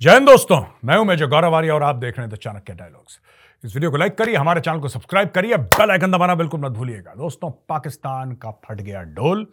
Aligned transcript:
जय 0.00 0.12
हिंद 0.12 0.26
दोस्तों, 0.26 0.60
मैं 0.84 0.96
हूँ 0.96 1.04
मेजर 1.06 1.26
गौरव 1.26 1.54
आर्य 1.54 1.70
और 1.70 1.82
आप 1.82 1.96
देख 1.96 2.18
रहे 2.18 2.26
हैं 2.26 2.34
द 2.34 2.38
चाणक्य 2.38 2.72
डायलॉग्स 2.74 3.18
इस 3.64 3.74
वीडियो 3.74 3.90
को 3.90 3.96
लाइक 3.96 4.14
करिए, 4.18 4.34
हमारे 4.36 4.60
चैनल 4.60 4.80
को 4.80 4.88
सब्सक्राइब 4.88 5.28
करिए 5.28 5.56
बेल 5.56 5.90
आइकन 5.90 6.10
दबाना 6.10 6.34
बिल्कुल 6.34 6.60
मत 6.60 6.72
भूलिएगा। 6.72 7.14
दोस्तों, 7.14 7.50
पाकिस्तान 7.50 8.32
का 8.32 8.50
फट 8.50 8.80
गया 8.80 9.02
ढोल 9.02 9.46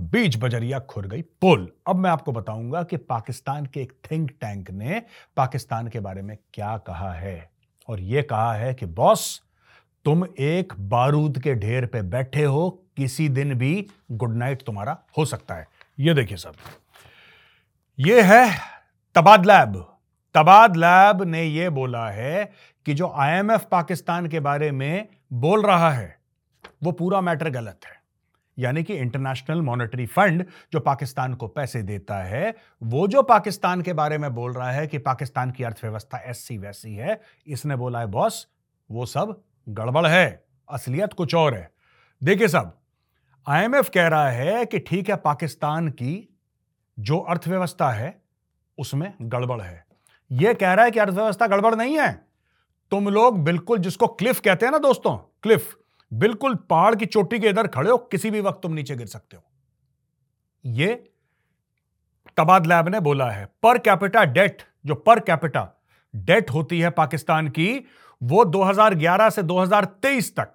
बीच 0.00 0.36
बजरिया 0.36 0.78
खुर 0.78 1.06
गई 1.06 1.22
पोल। 1.22 1.68
अब 1.86 1.96
मैं 1.96 2.10
आपको 2.10 2.32
बताऊँगा 2.32 2.82
कि 2.82 2.96
पाकिस्तान 2.96 3.66
के 3.66 3.80
एक 3.80 3.92
थिंक 4.10 4.30
टैंक 4.30 4.70
ने 4.70 5.02
पाकिस्तान 5.36 5.88
के 5.88 6.00
बारे 6.00 6.22
में 6.22 6.36
क्या 6.54 6.76
कहा 6.78 7.12
है। 7.12 7.50
और 7.88 8.00
यह 8.00 8.22
कहा 8.22 8.52
है 8.54 8.74
कि, 8.74 8.86
बॉस, 8.86 9.42
तुम 10.04 10.24
एक 10.38 10.72
बारूद 10.80 11.38
के 11.38 11.54
ढेर 11.54 11.86
पे 11.86 12.02
बैठे 12.02 12.44
हो, 12.44 12.70
किसी 12.96 13.28
दिन 13.28 13.54
भी 13.54 13.86
गुड 14.12 14.36
नाइट 14.36 14.62
तुम्हारा 14.62 14.98
हो 15.18 15.24
सकता 15.24 15.54
है। 15.54 15.68
ये 16.00 16.14
देखिए 16.14 16.36
सब। 16.36 16.54
ये 17.98 18.22
है 18.22 18.50
तबाद 19.14 19.46
लैब 19.46 19.86
तबाद 20.34 20.76
लैब 20.76 21.22
ने 21.22 21.44
यह 21.44 21.70
बोला 21.70 22.10
है 22.10 22.52
कि 22.86 22.94
जो 22.94 23.12
आईएमएफ 23.16 23.64
पाकिस्तान 23.70 24.26
के 24.26 24.40
बारे 24.40 24.70
में 24.70 25.08
बोल 25.32 25.66
रहा 25.66 25.90
है, 25.90 26.20
वो 26.82 26.92
पूरा 26.92 27.20
मैटर 27.20 27.50
गलत 27.50 27.80
है। 27.86 28.00
यानी 28.58 28.82
कि 28.82 28.94
इंटरनेशनल 28.94 29.62
मॉनेटरी 29.62 30.06
फंड 30.06 30.44
जो 30.72 30.80
पाकिस्तान 30.80 31.34
को 31.34 31.48
पैसे 31.48 31.82
देता 31.82 32.16
है, 32.16 32.54
वो 32.82 33.08
जो 33.08 33.22
पाकिस्तान 33.22 33.82
के 33.82 33.92
बारे 33.92 34.18
में 34.18 34.34
बोल 34.34 34.52
रहा 34.52 34.70
है 34.70 34.86
कि 34.86 34.98
पाकिस्तान 34.98 35.50
की 35.50 35.64
अर्थव्यवस्था 35.64 36.18
ऐसी 36.18 36.58
वैसी 36.58 36.94
है, 36.94 37.20
इसने 37.46 37.76
बोला 37.76 38.00
है, 38.00 38.06
बॉस, 38.06 38.46
वो 38.90 39.06
सब 39.06 39.42
गड़बड़ 39.68 40.06
है, 40.06 40.44
असलियत 40.70 41.12
कुछ 41.12 41.34
और 41.34 41.54
है। 41.54 41.70
देखिए 42.22 42.48
सब, 42.48 42.78
आईएमएफ 43.48 43.88
कह 43.88 44.08
रहा 44.08 44.30
है 44.30 44.66
कि 44.66 44.78
ठीक 44.78 45.10
है, 45.10 45.16
पाकिस्तान 45.16 45.88
की 45.88 46.38
जो 46.98 47.18
अर्थव्यवस्था 47.18 47.90
है, 47.90 48.22
उसमें 48.78 49.14
गड़बड़ 49.22 49.60
है। 49.60 49.89
यह 50.32 50.52
कह 50.52 50.72
रहा 50.72 50.84
है 50.84 50.90
कि 50.90 50.98
अर्थव्यवस्था 50.98 51.46
गड़बड़ 51.46 51.74
नहीं 51.74 51.98
है। 51.98 52.26
तुम 52.90 53.08
लोग 53.08 53.44
बिल्कुल 53.44 53.78
जिसको 53.78 54.06
क्लिफ 54.06 54.40
कहते 54.40 54.66
हैं 54.66 54.72
ना 54.72 54.78
दोस्तों, 54.78 55.16
क्लिफ, 55.16 55.76
बिल्कुल 56.12 56.54
पहाड़ 56.54 56.94
की 56.94 57.06
चोटी 57.06 57.38
के 57.38 57.48
इधर 57.48 57.66
खड़े 57.66 57.90
हो, 57.90 57.98
किसी 57.98 58.30
भी 58.30 58.40
वक्त 58.40 58.60
तुम 58.62 58.72
नीचे 58.72 58.96
गिर 58.96 59.06
सकते 59.06 59.36
हो। 59.36 59.42
यह 60.64 61.04
तबाद 62.36 62.66
लैब 62.66 62.88
ने 62.88 63.00
बोला 63.00 63.30
है, 63.30 63.48
पर 63.62 63.78
कैपिटा 63.78 64.24
डेट, 64.24 64.62
जो 64.86 64.94
पर 64.94 65.20
कैपिटा 65.20 65.82
डेट 66.16 66.50
होती 66.50 66.80
है 66.80 66.90
पाकिस्तान 66.90 67.48
की, 67.48 67.86
वो 68.22 68.44
2011 68.44 69.30
से 69.30 69.42
2023 69.42 70.36
तक 70.36 70.54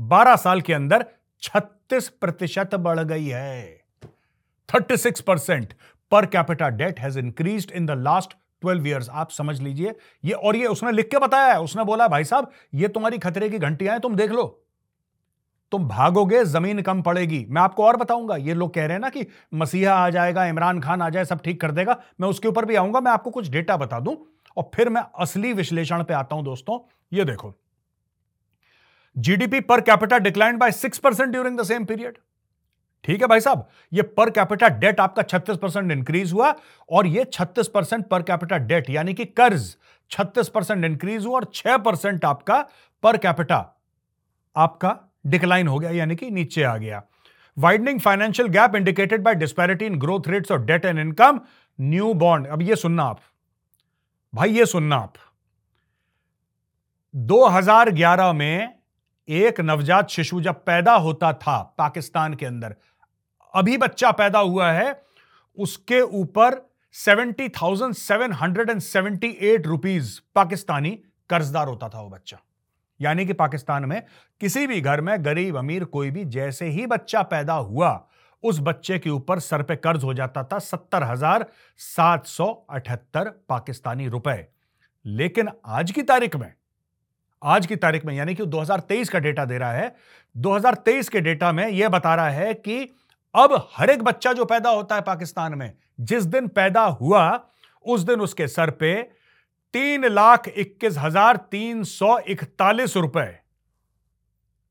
12 0.00 0.36
साल 0.36 0.60
के 0.60 0.74
अंदर 0.74 1.06
36 1.42 2.08
प्रतिशत 2.08 2.74
बढ़ 2.74 3.00
गई 3.00 3.26
है। 3.26 3.84
36 4.68 5.20
percent 5.20 5.74
per 6.10 6.26
capita 6.26 6.68
debt 6.68 7.00
has 7.00 7.18
increase 7.18 7.72
in 7.74 7.86
the 7.86 7.90
last 7.90 8.36
12 8.64 8.86
years 8.86 9.08
आप 9.10 9.30
समझ 9.30 9.60
लीजिए। 9.60 9.94
ये 10.24 10.32
और 10.32 10.56
ये 10.56 10.66
उसने 10.66 10.92
लिख 10.92 11.10
के 11.10 11.18
बताया 11.18 11.52
है, 11.52 11.60
उसने 11.60 11.84
बोला, 11.84 12.08
भाई 12.08 12.24
साहब, 12.24 12.50
ये 12.74 12.88
तुम्हारी 12.88 13.18
खतरे 13.18 13.48
की 13.48 13.58
घंटियाँ 13.58 13.92
हैं, 13.92 14.00
तुम 14.00 14.16
देख 14.16 14.30
लो। 14.30 14.60
तुम 15.72 15.88
भागोगे, 15.88 16.44
ज़मीन 16.44 16.82
कम 16.82 17.02
पड़ेगी। 17.02 17.46
मैं 17.48 17.62
आपको 17.62 17.84
और 17.84 17.96
बताऊँगा, 17.96 18.36
ये 18.36 18.54
लोग 18.54 18.74
कह 18.74 18.86
रहे 18.86 18.92
हैं 18.92 19.00
ना 19.00 19.08
कि 19.08 19.26
मसीहा 19.54 19.94
आ 19.94 20.10
जाएगा, 20.10 20.44
इमरान 20.44 20.80
खान 20.80 21.02
आ 21.02 21.08
जाए, 21.08 21.24
सब 21.24 21.40
ठीक 21.40 21.60
कर 21.60 21.70
देगा। 21.70 22.00
मैं 22.20 22.28
उसके 22.28 22.48
ऊपर 22.48 22.64
भी 22.64 22.74
आऊँगा, 22.74 23.00
मैं 23.00 23.12
आपको 23.12 23.30
कुछ 23.30 23.48
डेटा 23.48 23.76
बता 23.76 24.00
दूँ। 24.00 24.16
और 24.56 24.70
फिर 24.74 24.88
मैं 24.88 25.02
असली 25.18 25.52
विश्लेषण 25.52 26.02
पे 26.02 26.14
आता 26.14 26.36
हूँ 26.36 26.44
दोस्तों, 26.44 26.78
ये 27.12 27.24
देखो। 27.24 27.54
GDP 29.16 29.60
per 29.60 29.80
capita 29.80 30.18
decline 30.18 30.58
by 30.58 30.72
six 30.72 30.98
percent 30.98 31.30
during 31.30 31.58
the 31.58 31.62
same 31.62 31.84
period 31.84 32.18
ठीक 33.04 33.20
है 33.20 33.26
भाई 33.28 33.40
साहब, 33.40 33.66
ये 33.92 34.02
पर 34.02 34.30
कैपिटा 34.30 34.68
डेट 34.70 35.00
आपका 35.00 35.22
36 35.24 35.56
परसेंट 35.58 35.92
इंक्रीज 35.92 36.32
हुआ 36.32 36.54
और 36.88 37.06
ये 37.06 37.24
36 37.34 37.68
परसेंट 37.68 38.06
पर 38.08 38.22
कैपिटा 38.22 38.58
डेट 38.60 38.90
यानी 38.90 39.14
कि 39.14 39.24
कर्ज 39.32 39.74
36 40.10 40.48
परसेंट 40.48 40.84
इंक्रीज 40.84 41.26
हुआ 41.26 41.34
और 41.34 41.50
6 41.54 41.78
परसेंट 41.84 42.24
आपका 42.24 42.60
पर 43.02 43.16
कैपिटा 43.16 43.58
आपका 44.56 44.98
डिक्लाइन 45.26 45.68
हो 45.68 45.78
गया, 45.78 45.90
यानी 45.90 46.16
कि 46.16 46.30
नीचे 46.30 46.62
आ 46.62 46.76
गया। 46.76 47.02
Widening 47.56 48.00
financial 48.00 48.48
gap 48.50 48.74
indicated 48.76 49.22
by 49.22 49.34
disparity 49.34 49.86
in 49.86 49.98
growth 49.98 50.28
rates 50.28 50.52
और 50.52 50.64
debt 50.64 50.84
and 50.84 50.98
income 50.98 51.40
new 51.78 52.12
bond 52.14 52.46
अब 52.46 52.62
ये 52.62 52.76
सुनना 52.76 53.02
आप, 53.04 53.20
भाई 54.32 54.50
ये 54.50 54.66
सुनना 54.66 54.96
आप। 54.96 55.14
2011 57.14 58.32
में 58.32 58.74
एक 59.28 59.60
नवजात 59.60 60.08
शिशु 60.10 60.40
जब 60.40 60.64
पैदा 60.64 60.94
होता 60.94 61.32
था 61.34 61.56
पाकिस्तान 61.78 62.34
के 62.34 62.46
अंदर 62.46 62.74
अभी 63.54 63.76
बच्चा 63.76 64.10
पैदा 64.12 64.38
हुआ 64.38 64.70
है, 64.72 65.02
उसके 65.58 66.00
ऊपर 66.00 66.60
seventy 66.94 67.48
thousand 67.50 67.94
seven 67.94 68.32
hundred 68.32 68.70
and 68.70 68.80
seventy 68.80 69.28
eight 69.42 69.66
rupees 69.66 70.18
Pakistani 70.34 70.90
कर्जदार 71.30 71.68
होता 71.68 71.88
था 71.88 72.00
वो 72.00 72.08
बच्चा। 72.10 72.38
यानी 73.00 73.26
कि 73.26 73.32
पाकिस्तान 73.32 73.84
में 73.84 74.02
किसी 74.40 74.66
भी 74.66 74.80
घर 74.80 75.00
में 75.00 75.24
गरीब, 75.24 75.56
अमीर, 75.56 75.84
कोई 75.84 76.10
भी 76.10 76.24
जैसे 76.26 76.66
ही 76.66 76.86
बच्चा 76.86 77.22
पैदा 77.24 77.54
हुआ, 77.54 78.08
उस 78.44 78.58
बच्चे 78.60 78.98
के 78.98 79.10
ऊपर 79.10 79.38
सर 79.38 79.62
पे 79.62 79.76
कर्ज 79.76 80.04
हो 80.04 80.14
जाता 80.14 80.42
था 80.44 80.58
सत्तर 80.58 81.02
हज़ार 81.02 81.46
सात 81.80 82.26
सौ 82.26 82.46
अठहत्तर 82.70 83.30
पाकिस्तानी 83.48 84.08
रुपए। 84.08 84.46
लेकिन 85.04 85.48
आज 85.66 85.90
की 85.90 86.02
तारीख 86.02 86.36
में, 86.36 86.52
आज 87.42 87.66
की 87.66 87.76
तारीख 87.76 88.04
में, 88.04 88.14
यानी 88.14 88.34
कि 88.34 88.46
2023 88.46 89.08
का 89.08 89.18
डेटा 89.18 89.44
दे 89.44 89.58
रहा 89.58 89.72
है 89.72 89.94
2023 90.34 91.08
के 91.08 91.20
डेटा 91.20 91.52
में 91.52 91.66
यह 91.68 91.88
बता 91.88 92.14
रहा 92.14 92.30
है 92.30 92.52
कि 92.54 92.84
अब 93.34 93.52
हर 93.72 93.90
एक 93.90 94.02
बच्चा 94.02 94.32
जो 94.32 94.44
पैदा 94.44 94.70
होता 94.70 94.94
है 94.94 95.00
पाकिस्तान 95.02 95.54
में, 95.54 95.72
जिस 96.00 96.24
दिन 96.24 96.48
पैदा 96.48 96.82
हुआ, 96.82 97.40
उस 97.84 98.00
दिन 98.00 98.20
उसके 98.20 98.48
सर 98.48 98.70
पे 98.70 98.94
तीन 99.74 100.04
लाख 100.04 100.48
इक्कीस 100.48 100.98
हज़ार 100.98 101.36
तीन 101.50 101.82
सौ 101.84 102.18
इकतालीस 102.18 102.96
रुपए 102.96 103.26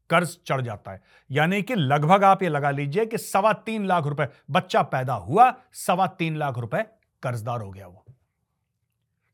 कर्ज 0.09 0.38
चढ़ 0.47 0.62
जाता 0.62 0.91
है। 0.91 1.01
यानी 1.29 1.62
कि 1.62 1.75
लगभग 1.75 2.24
आप 2.24 2.44
ये 2.44 2.50
लगा 2.50 2.72
लीजिए 2.72 3.06
कि 3.06 3.18
सवा 3.18 3.53
तीन 3.53 3.85
लाख 3.85 4.06
रुपए, 4.06 4.28
बच्चा 4.51 4.81
पैदा 4.84 5.13
हुआ, 5.13 5.53
सवा 5.74 6.07
तीन 6.07 6.38
लाख 6.38 6.57
रुपए 6.57 6.84
कर्जदार 7.24 7.62
हो 7.62 7.72
गया 7.72 7.88
वो। 7.88 8.06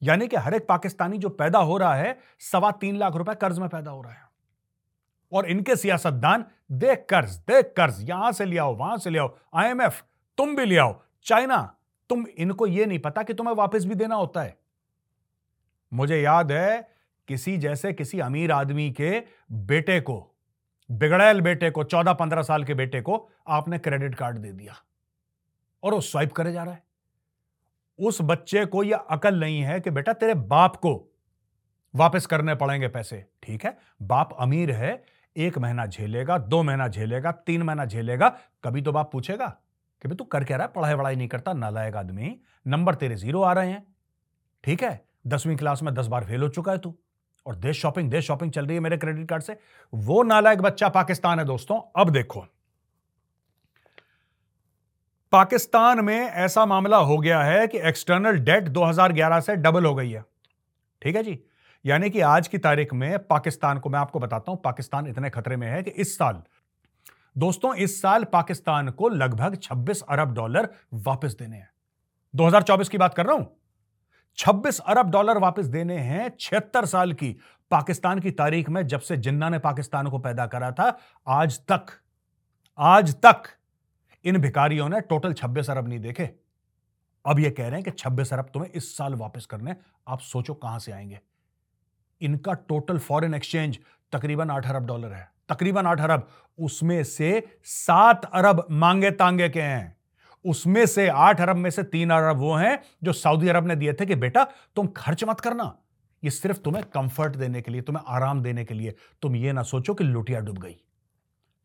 यानी 0.02 0.28
कि 0.28 0.36
हर 0.36 0.54
एक 0.54 0.68
पाकिस्तानी 0.68 1.18
जो 1.18 1.30
पैदा 1.30 1.60
हो 1.60 1.78
रहा 1.78 1.96
है, 1.96 2.18
सवा 2.42 2.72
तीन 2.72 2.98
लाख 2.98 3.16
रुपए 3.16 3.36
कर्ज 3.36 3.60
में 3.60 3.68
पैदा 3.70 3.92
हो 3.92 4.02
रहा 4.02 4.14
है। 4.14 4.28
और 5.32 5.46
इनके 5.46 5.76
सियासतदान 5.76 6.46
दे 6.72 6.96
कर्ज 6.96 7.30
दे 7.30 7.64
कर्ज, 7.64 8.10
यहाँ 8.10 8.32
से 8.32 8.46
ले 8.46 8.58
आओ, 8.58 8.76
वहाँ 8.76 8.98
से 8.98 9.10
ले 9.10 9.20
आओ 9.20 9.38
आईएमएफ 9.56 10.04
तुम 10.38 10.56
भी 10.56 10.66
ले 10.66 10.78
आओ। 10.78 11.02
चाइना, 11.24 11.76
तुम, 12.10 12.26
इनको 12.38 12.68
यह 12.68 12.86
नहीं 12.86 13.00
पता 13.00 13.24
कि 13.24 13.34
तुम्हें 13.34 13.56
वापस 13.56 13.86
भी 13.86 13.96
देना 13.96 14.16
होता 14.16 14.42
है। 14.42 14.60
मुझे 15.94 16.22
याद 16.22 16.52
है 16.52 16.90
किसी 17.28 17.58
जैसे 17.58 17.94
किसी 17.94 18.20
अमीर 18.20 18.52
आदमी 18.52 18.92
के 18.92 19.24
बेटे 19.52 20.02
को, 20.02 20.36
बिगड़ैल 20.92 21.42
बेटे 21.42 21.70
को 21.70 21.84
चौदह 21.84 22.14
पंद्रह 22.14 22.42
साल 22.42 22.64
के 22.64 22.74
बेटे 22.74 23.02
को 23.02 23.30
आपने 23.48 23.80
क्रेडिट 23.80 24.16
कार्ड 24.16 24.38
दे 24.38 24.52
दिया। 24.52 24.76
और 25.84 25.94
वो 25.94 26.02
स्वाइप 26.02 26.32
करे 26.34 26.52
जा 26.52 26.64
रहा 26.64 26.74
है। 26.74 26.84
उस 28.00 28.18
बच्चे 28.22 28.66
को 28.66 28.84
यह 28.84 28.98
अकल 28.98 29.40
नहीं 29.40 29.62
है 29.62 29.80
कि 29.80 29.90
बेटा 29.90 30.14
तेरे 30.14 30.34
बाप 30.34 30.76
को 30.76 31.16
वापस 31.96 32.26
करने 32.26 32.56
पड़ेंगे 32.56 32.88
पैसे। 32.88 33.26
ठीक 33.44 33.66
है? 33.66 33.78
बाप 34.02 34.38
अमीर 34.40 34.72
है 34.72 35.04
एक 35.36 35.58
महीना 35.58 35.86
झेलेगा, 35.86 36.38
दो 36.38 36.64
महीना 36.64 36.88
झेलेगा, 36.88 37.32
तीन 37.32 37.64
महीना 37.64 37.86
झेलेगा, 37.86 38.30
कभी 38.64 38.82
तो 38.82 38.92
बाप 38.92 39.12
पूछेगा 39.12 39.48
कि 40.02 40.08
भाई 40.08 40.16
तू 40.16 40.24
कर 40.24 40.44
क्या 40.44 40.58
रहा 40.58 40.68
है? 40.68 40.74
पढ़ाई 40.74 40.94
वढ़ाई 40.94 41.16
नहीं 41.16 41.28
करता, 41.28 41.54
नालायक 41.54 41.96
आदमी, 41.96 42.36
नंबर 42.68 42.96
तेरे 42.96 43.16
ज़ीरो 43.16 43.42
आ 43.42 43.54
रहे 43.54 43.72
हैं। 43.72 43.86
ठीक 44.64 44.84
है, 44.84 45.06
दसवीं 45.28 45.56
क्लास 45.58 45.84
में 45.84 45.94
दस 45.94 46.08
बार 46.08 46.26
फेल 46.26 46.42
हो 46.42 46.50
चुका 46.50 46.72
है 46.72 46.78
तू 46.78 46.96
और 47.46 47.56
देश 47.56 47.82
शॉपिंग 47.82 48.10
देश 48.12 48.28
शॉपिंग 48.28 48.52
चल 48.52 48.66
रही 48.66 48.76
है 48.76 48.80
मेरे 48.80 48.98
क्रेडिट 48.98 49.30
कार्ड 49.30 49.44
से। 49.44 49.58
वो 49.94 50.24
नालायक 50.24 50.62
बच्चा 50.62 50.90
पाकिस्तान 50.90 51.40
है 51.40 51.46
दोस्तों, 51.46 52.02
अब 52.02 52.10
देखो। 52.10 52.46
पाकिस्तान 55.32 56.00
में 56.00 56.20
ऐसा 56.20 56.66
मामला 56.66 56.98
हो 56.98 57.18
गया 57.18 57.42
है 57.44 57.68
कि 57.68 57.78
एक्सटर्नल 57.80 58.40
डेट 58.40 58.68
2011 58.68 59.40
से 59.40 59.56
डबल 59.56 59.86
हो 59.86 59.96
गई 59.96 60.12
है। 60.12 60.24
ठीक 61.02 61.16
है 61.16 61.24
जी? 61.24 61.40
यानी 61.86 62.10
कि 62.10 62.22
आज 62.22 62.48
की 62.48 62.58
तारीख 62.58 62.94
में 62.94 63.20
पाकिस्तान 63.20 63.80
को 63.80 63.90
मैं 63.90 64.00
आपको 64.00 64.20
बताता 64.20 64.52
हूँ, 64.52 64.62
पाकिस्तान 64.62 65.08
इतने 65.08 65.30
खतरे 65.30 65.56
में 65.56 65.68
है 65.68 65.84
कि 65.84 65.92
इस 65.92 66.18
साल, 66.18 66.42
दोस्तों, 67.38 67.76
इस 67.76 68.02
साल 68.02 68.24
पाकिस्तान 68.24 68.90
को 68.90 69.10
लगभग 69.10 69.56
26 69.56 70.02
अरब 70.02 70.34
डॉलर 70.34 70.70
वापस 70.94 71.36
देने 71.36 71.58
हैं। 71.58 71.70
2024 72.36 72.90
की 72.90 72.98
बात 72.98 73.14
कर 73.14 73.26
रहा 73.26 73.36
हूँ? 73.36 73.56
26 74.38 74.80
अरब 74.80 75.10
डॉलर 75.10 75.38
वापस 75.38 75.66
देने 75.66 75.98
हैं 75.98 76.32
छिहत्तर 76.40 76.86
साल 76.86 77.14
की 77.14 77.36
पाकिस्तान 77.72 78.20
की 78.20 78.32
तारीख 78.32 78.70
में, 78.70 78.88
जब 78.88 79.00
से 79.00 79.18
जिन्ना 79.18 79.50
ने 79.50 79.60
पाकिस्तान 79.60 80.08
को 80.08 80.20
पैदा 80.20 80.48
करा 80.48 80.72
था। 80.72 80.98
आज 81.28 81.60
तक 81.60 81.86
आज 82.78 83.16
तक 83.16 83.44
इन 84.26 84.38
भिकारियों 84.38 84.90
ने 84.90 85.02
टोटल 85.02 85.34
26 85.34 85.70
अरब 85.70 85.88
नहीं 85.88 86.00
देखे। 86.00 86.30
अब 87.26 87.40
यह 87.40 87.50
कह 87.50 87.64
रहे 87.64 87.76
हैं 87.76 87.84
कि 87.84 87.92
26 87.92 88.34
अरब 88.34 88.50
तुम्हें 88.54 88.72
इस 88.72 88.98
साल 88.98 89.16
वापस 89.16 89.46
करने 89.46 89.76
आप 90.08 90.20
सोचो 90.20 90.54
कहाँ 90.54 90.80
से 90.80 90.92
आएँगे। 90.92 91.20
इनका 92.22 92.54
टोटल 92.54 93.00
फॉरेन 93.00 93.34
एक्सचेंज 93.34 93.80
तकरीबन 94.12 94.50
आठ 94.50 94.68
अरब 94.68 94.86
डॉलर 94.86 95.14
है। 95.14 95.32
तकरीबन 95.50 95.86
आठ 95.86 96.02
अरब, 96.02 96.28
उसमें 96.60 97.04
से 97.04 97.60
सात 97.64 98.26
अरब 98.26 98.68
मांगे 98.72 99.12
तांगे 99.12 99.50
के 99.50 99.62
हैं। 99.62 99.98
उसमें 100.46 100.86
से 100.86 101.08
आठ 101.08 101.42
अरब 101.42 101.56
में 101.56 101.70
से 101.70 101.84
तीन 101.84 102.10
अरब 102.10 102.38
वो 102.38 102.56
हैं 102.56 102.84
जो 103.04 103.14
सऊदी 103.14 103.48
अरब 103.48 103.68
ने 103.68 103.76
दिए 103.76 103.94
थे 103.94 104.06
कि 104.06 104.16
बेटा, 104.16 104.44
तुम 104.76 104.88
खर्च 104.88 105.24
मत 105.24 105.40
करना। 105.40 105.78
ये 106.24 106.30
सिर्फ़ 106.30 106.58
तुम्हें 106.58 106.86
कंफर्ट 106.86 107.36
देने 107.36 107.62
के 107.62 107.72
लिए, 107.72 107.82
तुम्हें 107.82 108.04
आराम 108.08 108.42
देने 108.42 108.66
के 108.66 108.74
लिए। 108.74 108.96
तुम 109.22 109.36
ये 109.36 109.52
ना 109.52 109.64
सोचो 109.64 109.94
कि 109.94 110.04
लुटिया 110.04 110.40
डूब 110.40 110.58
गई। 110.58 110.82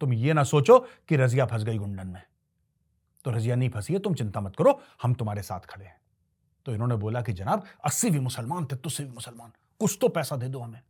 तुम 0.00 0.12
ये 0.12 0.32
ना 0.32 0.42
सोचो 0.42 0.78
कि 0.78 1.16
रजिया 1.16 1.46
फंस 1.46 1.64
गई 1.64 1.78
गुंडन 1.78 2.06
में। 2.06 2.22
तो 3.24 3.30
रजिया 3.30 3.56
नहीं 3.56 3.70
फंसी 3.70 3.92
है, 3.92 3.98
तुम 3.98 4.14
चिंता 4.14 4.40
मत 4.40 4.56
करो, 4.56 4.82
हम 5.02 5.14
तुम्हारे 5.14 5.42
साथ 5.42 5.60
खड़े 5.60 5.84
हैं। 5.84 6.00
तो 6.66 6.72
इन्होंने 6.72 6.96
बोला 6.96 7.22
कि 7.22 7.32
जनाब, 7.32 7.64
अस्सी 7.84 8.10
भी 8.10 8.20
मुसलमान 8.20 8.64
थे 8.64 8.76
तुझसे 8.76 9.04
भी 9.04 9.10
मुसलमान। 9.10 9.52
कुछ 9.84 9.96
तो 10.00 10.08
पैसा 10.08 10.36
दे 10.36 10.46
दो 10.48 10.58
हमें। 10.58 10.80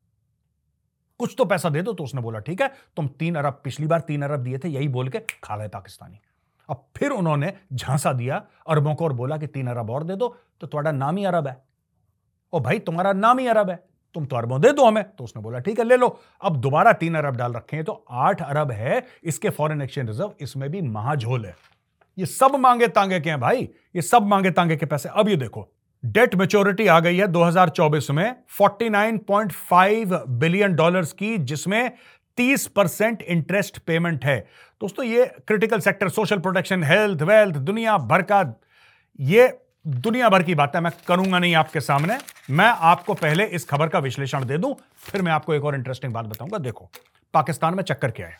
कुछ 1.21 1.35
तो 1.39 1.45
पैसा 1.45 1.69
दे 1.69 1.81
दो 1.83 1.93
तो 1.93 2.05
उसने 2.05 2.21
बोला, 2.21 2.39
ठीक 2.39 2.61
है, 2.63 2.71
तुम 2.97 3.07
तीन 3.11 3.35
अरब, 3.35 3.61
पिछली 3.65 3.87
बार 3.87 4.01
तीन 4.01 4.23
अरब 4.23 4.41
दिए 4.41 4.59
थे, 4.59 4.69
यही 4.69 4.89
बोल 4.89 5.09
के 5.09 5.19
खा 5.45 5.57
गए 5.57 5.69
पाकिस्तानी। 5.69 6.21
अब 6.69 6.85
फिर 6.97 7.11
उन्होंने 7.11 7.53
झांसा 7.73 8.13
दिया, 8.13 8.37
अरबों 8.69 8.95
को 8.95 9.05
और 9.05 9.13
बोला 9.13 9.37
कि 9.37 9.47
तीन 9.47 9.67
अरब 9.67 9.91
और 9.91 10.05
दे 10.05 10.17
दो 10.17 10.29
तो 10.61 10.67
तुम्हारा 10.67 10.93
नाम 10.93 11.17
ही 11.17 11.25
अरब 11.25 11.49
है। 11.49 11.57
ओ 12.53 12.61
भाई, 12.61 12.79
तुम्हारा 12.79 13.13
नाम 13.15 13.39
ही 13.39 13.47
अरब 13.47 13.71
है, 13.71 13.77
तुम 14.15 14.27
तो 14.27 14.37
अरबों 14.37 14.61
दे 14.61 14.73
दो 14.73 14.87
हमें। 14.87 15.05
तो 15.09 15.25
उसने 15.25 15.43
बोला, 15.43 15.59
ठीक 15.59 15.79
है, 15.79 15.85
ले 15.85 15.97
लो, 15.97 16.19
अब 16.41 16.57
दोबारा 16.59 16.93
तीन 16.95 17.15
अरब 17.15 17.37
डाल 17.37 17.53
रखे 17.53 17.77
हैं 17.77 17.85
तो 17.85 18.05
आठ 18.11 18.43
अरब 18.43 18.71
है, 18.71 19.07
इसके 19.25 19.51
फॉरेन 19.51 19.83
एक्सचेंज 19.83 20.09
रिज़र्व 20.09 20.35
इसमें 20.41 20.71
भी 20.71 20.81
महाझोल 20.83 21.47
है। 21.47 21.57
ये 22.19 22.27
सब 22.29 22.57
मांगे 22.57 22.89
तांगे 22.89 23.21
के 23.21 23.31
हैं 23.31 23.41
भाई, 23.41 23.69
ये 23.97 24.03
सब 24.03 24.23
मांगे 24.25 24.51
तांगे 24.51 24.77
के 24.77 24.87
पैसे, 24.87 25.09
अब 25.09 25.29
ये 25.29 25.37
देखो 25.37 25.69
डेट 26.05 26.35
मेच्योरिटी 26.35 26.87
आ 26.87 27.01
गई 27.01 27.17
है 27.17 27.27
2024 27.27 28.11
में 28.11 28.37
49.5 28.61 30.25
बिलियन 30.29 30.75
डॉलर्स 30.75 31.13
की, 31.13 31.39
जिसमें 31.39 31.93
30 32.37 32.67
परसेंट 32.67 33.23
इंटरेस्ट 33.23 33.79
पेमेंट 33.79 34.25
है। 34.25 34.47
दोस्तों, 34.81 35.05
ये 35.05 35.27
critical 35.27 35.81
sector, 35.81 36.09
social 36.09 36.39
protection, 36.39 36.85
health, 36.85 37.23
wealth, 37.23 37.57
दुनिया 37.57 37.99
भर 37.99 38.23
का, 38.23 38.61
ये 39.21 39.61
दुनिया 39.87 40.29
भर 40.29 40.43
की 40.43 40.55
बात 40.55 40.77
है 40.77 40.81
मैं 40.83 40.93
करूँगा 41.09 41.39
नहीं 41.39 41.55
आपके 41.55 41.81
सामने। 41.81 42.19
मैं 42.51 42.67
आपको 42.67 43.15
पहले 43.15 43.45
इस 43.45 43.65
खबर 43.65 43.89
का 43.89 43.99
विश्लेषण 43.99 44.45
दे 44.45 44.59
दूँ, 44.59 44.75
फिर 44.97 45.23
मैं 45.23 45.33
आपको 45.33 45.55
एक 45.55 45.65
और 45.65 45.75
इंटरेस्टिंग 45.75 46.13
बात 46.13 46.25
बताऊँगा। 46.25 46.59
देखो, 46.59 46.91
पाकिस्तान 47.35 47.75
में 47.75 47.83
चक्कर 47.83 48.11
क्या 48.11 48.27
है? 48.27 48.39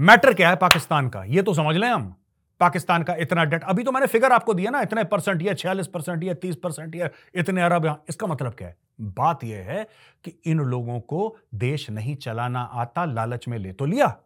मैटर 0.00 0.34
क्या 0.34 0.48
है 0.48 0.56
पाकिस्तान 0.56 1.08
का? 1.08 1.24
ये 1.24 1.42
तो 1.42 1.54
समझ 1.54 1.76
लें 1.76 1.88
हम। 1.88 2.14
पाकिस्तान 2.60 3.02
का 3.02 3.14
इतना 3.14 3.44
डेट 3.44 3.64
अभी 3.64 3.82
तो 3.82 3.92
मैंने 3.92 4.06
फिगर 4.06 4.32
आपको 4.32 4.54
दिया 4.54 4.70
ना, 4.70 4.80
इतने 4.80 5.04
परसेंट 5.04 5.42
या 5.42 5.54
छियालीस 5.54 5.86
परसेंट 5.86 6.24
या 6.24 6.34
तीस 6.34 6.56
परसेंट 6.56 6.94
या 6.94 7.08
इतने 7.34 7.62
अरब 7.62 8.04
इसका 8.08 8.26
मतलब 8.26 8.54
क्या 8.54 8.68
है? 8.68 8.76
बात 9.00 9.44
यह 9.44 9.64
है 9.64 9.84
कि 10.24 10.30
इन 10.46 10.60
लोगों 10.60 11.00
को 11.00 11.36
देश 11.54 11.90
नहीं 11.90 12.16
चलाना 12.16 12.60
आता, 12.62 13.04
लालच 13.04 13.48
में 13.48 13.58
ले 13.58 13.72
तो 13.72 13.84
लिया, 13.84 14.16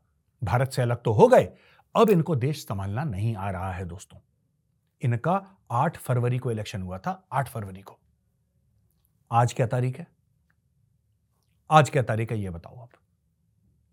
भारत 0.42 0.72
से 0.72 0.82
अलग 0.82 1.02
तो 1.02 1.12
हो 1.12 1.28
गए। 1.28 1.48
अब 1.94 2.10
इनको 2.10 2.36
देश 2.36 2.64
संभालना 2.64 3.04
नहीं 3.04 3.36
आ 3.36 3.50
रहा 3.50 3.72
है 3.72 3.84
दोस्तों। 3.84 4.19
इनका 5.02 5.42
आठ 5.70 5.96
फरवरी 5.96 6.38
को 6.38 6.50
इलेक्शन 6.50 6.82
हुआ 6.82 6.98
था, 6.98 7.26
आठ 7.32 7.48
फरवरी 7.48 7.82
को। 7.82 7.98
आज 9.31 9.52
क्या 9.52 9.66
तारीख 9.66 9.98
है? 9.98 10.06
आज 11.70 11.90
क्या 11.90 12.02
तारीख 12.02 12.32
है 12.32 12.38
यह 12.38 12.50
बताओ 12.50 12.76
आप। 12.76 12.90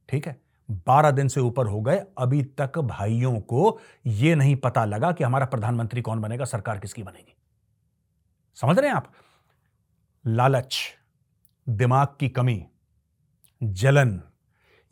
ठीक 0.10 0.28
है? 0.28 0.42
बारह 0.72 1.12
दिन 1.12 1.28
से 1.28 1.40
ऊपर 1.40 1.68
हो 1.68 1.82
गए। 1.82 2.04
अभी 2.18 2.44
तक 2.44 2.78
भाइयों 2.78 3.40
को 3.40 3.80
यह 4.06 4.36
नहीं 4.36 4.56
पता 4.56 4.86
लगा 4.86 5.12
कि 5.12 5.24
हमारा 5.24 5.46
प्रधानमंत्री 5.46 6.02
कौन 6.02 6.20
बनेगा, 6.20 6.46
सरकार 6.46 6.80
किसकी 6.80 7.04
बनेगी। 7.04 7.36
समझ 8.56 8.80
रहे 8.80 8.90
हैं 8.90 8.96
आप? 8.96 9.12
लालच, 10.28 10.98
दिमाग 11.70 12.08
की 12.20 12.30
कमी, 12.30 12.68
जलन 13.64 14.22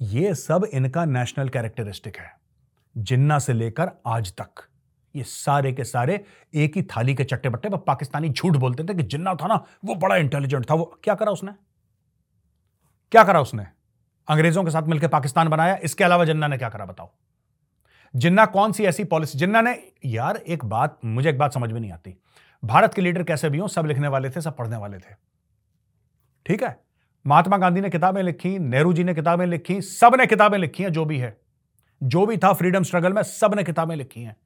यह 0.01 0.33
सब 0.33 0.67
इनका 0.73 1.05
नेशनल 1.05 1.49
कैरेक्टरिस्टिक 1.49 2.17
है। 2.17 2.39
जिन्ना 2.97 3.39
से 3.39 3.53
लेकर 3.53 3.91
आज 4.05 4.33
तक 4.33 4.49
ये 5.15 5.23
सारे 5.23 5.73
के 5.73 5.83
सारे 5.83 6.25
एक 6.53 6.75
ही 6.75 6.83
थाली 6.83 7.15
के 7.15 7.23
चट्टे 7.23 7.49
बट्टे 7.49 7.69
पर 7.69 7.77
पाकिस्तानी 7.77 8.29
झूठ 8.29 8.55
बोलते 8.55 8.83
थे 8.83 8.93
कि 8.93 9.03
जिन्ना 9.03 9.35
था 9.35 9.47
ना, 9.47 9.65
वो 9.85 9.95
बड़ा 9.95 10.15
इंटेलिजेंट 10.15 10.69
था, 10.69 10.73
वो 10.73 10.99
क्या 11.03 11.15
करा 11.15 11.31
उसने? 11.31 11.51
क्या 13.11 13.23
करा 13.23 13.41
उसने? 13.41 13.78
अंग्रेज़ों 14.29 14.63
के 14.63 14.71
साथ 14.71 14.83
मिलकर 14.83 15.07
पाकिस्तान 15.07 15.47
बनाया। 15.47 15.75
इसके 15.75 16.03
अलावा 16.03 16.25
जिन्ना 16.25 16.47
ने 16.47 16.57
क्या 16.57 16.69
करा 16.69 16.85
बताओ? 16.85 17.11
जिन्ना 18.15 18.45
कौन 18.45 18.71
सी 18.71 18.83
ऐसी 18.83 19.03
पॉलिसी 19.03 19.37
जिन्ना 19.37 19.61
ने 19.61 19.91
यार, 20.05 20.37
एक 20.37 20.65
बात 20.65 20.99
मुझे 21.05 21.29
एक 21.29 21.37
बात 21.37 21.53
समझ 21.53 21.71
में 21.71 21.79
नहीं 21.79 21.91
आती। 21.91 22.15
भारत 22.65 22.93
के 22.93 23.01
लीडर 23.01 23.23
कैसे 23.23 23.49
भी 23.49 23.57
हो, 23.57 23.67
सब 23.67 23.85
लिखने 23.85 24.07
वाले 24.07 24.29
थे, 24.29 24.41
सब 24.41 24.57
पढ़ने 24.57 24.77
वाले 24.77 24.97
थे। 24.97 25.15
ठीक 26.45 26.63
है? 26.63 26.79
महात्मा 27.27 27.57
गांधी 27.57 27.81
ने 27.81 27.89
किताबें 27.89 28.23
लिखी, 28.23 28.59
नेहरू 28.59 28.93
जी 28.93 29.03
ने 29.03 29.13
किताबें 29.13 29.45
लिखी 29.45 29.81
सबने 29.81 30.27
किताबें 30.27 30.57
लिखी 30.57 30.83
हैं, 30.83 30.91
जो 30.91 31.05
भी 31.05 31.17
है। 31.17 31.41
जो 32.03 32.25
भी 32.25 32.37
था 32.37 32.53
फ्रीडम 32.53 32.83
स्ट्रगल 32.83 33.13
में 33.13 33.23
सबने 33.23 33.63
किताबें 33.63 33.95
लिखी 33.95 34.21
हैं। 34.21 34.37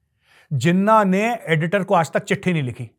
जिन्ना 0.54 1.04
ने 1.04 1.40
एडिटर 1.48 1.84
को 1.84 1.94
आज 1.94 2.12
तक 2.12 2.24
चिट्ठी 2.24 2.54
नहीं 2.54 2.64
लिखी। 2.64 2.92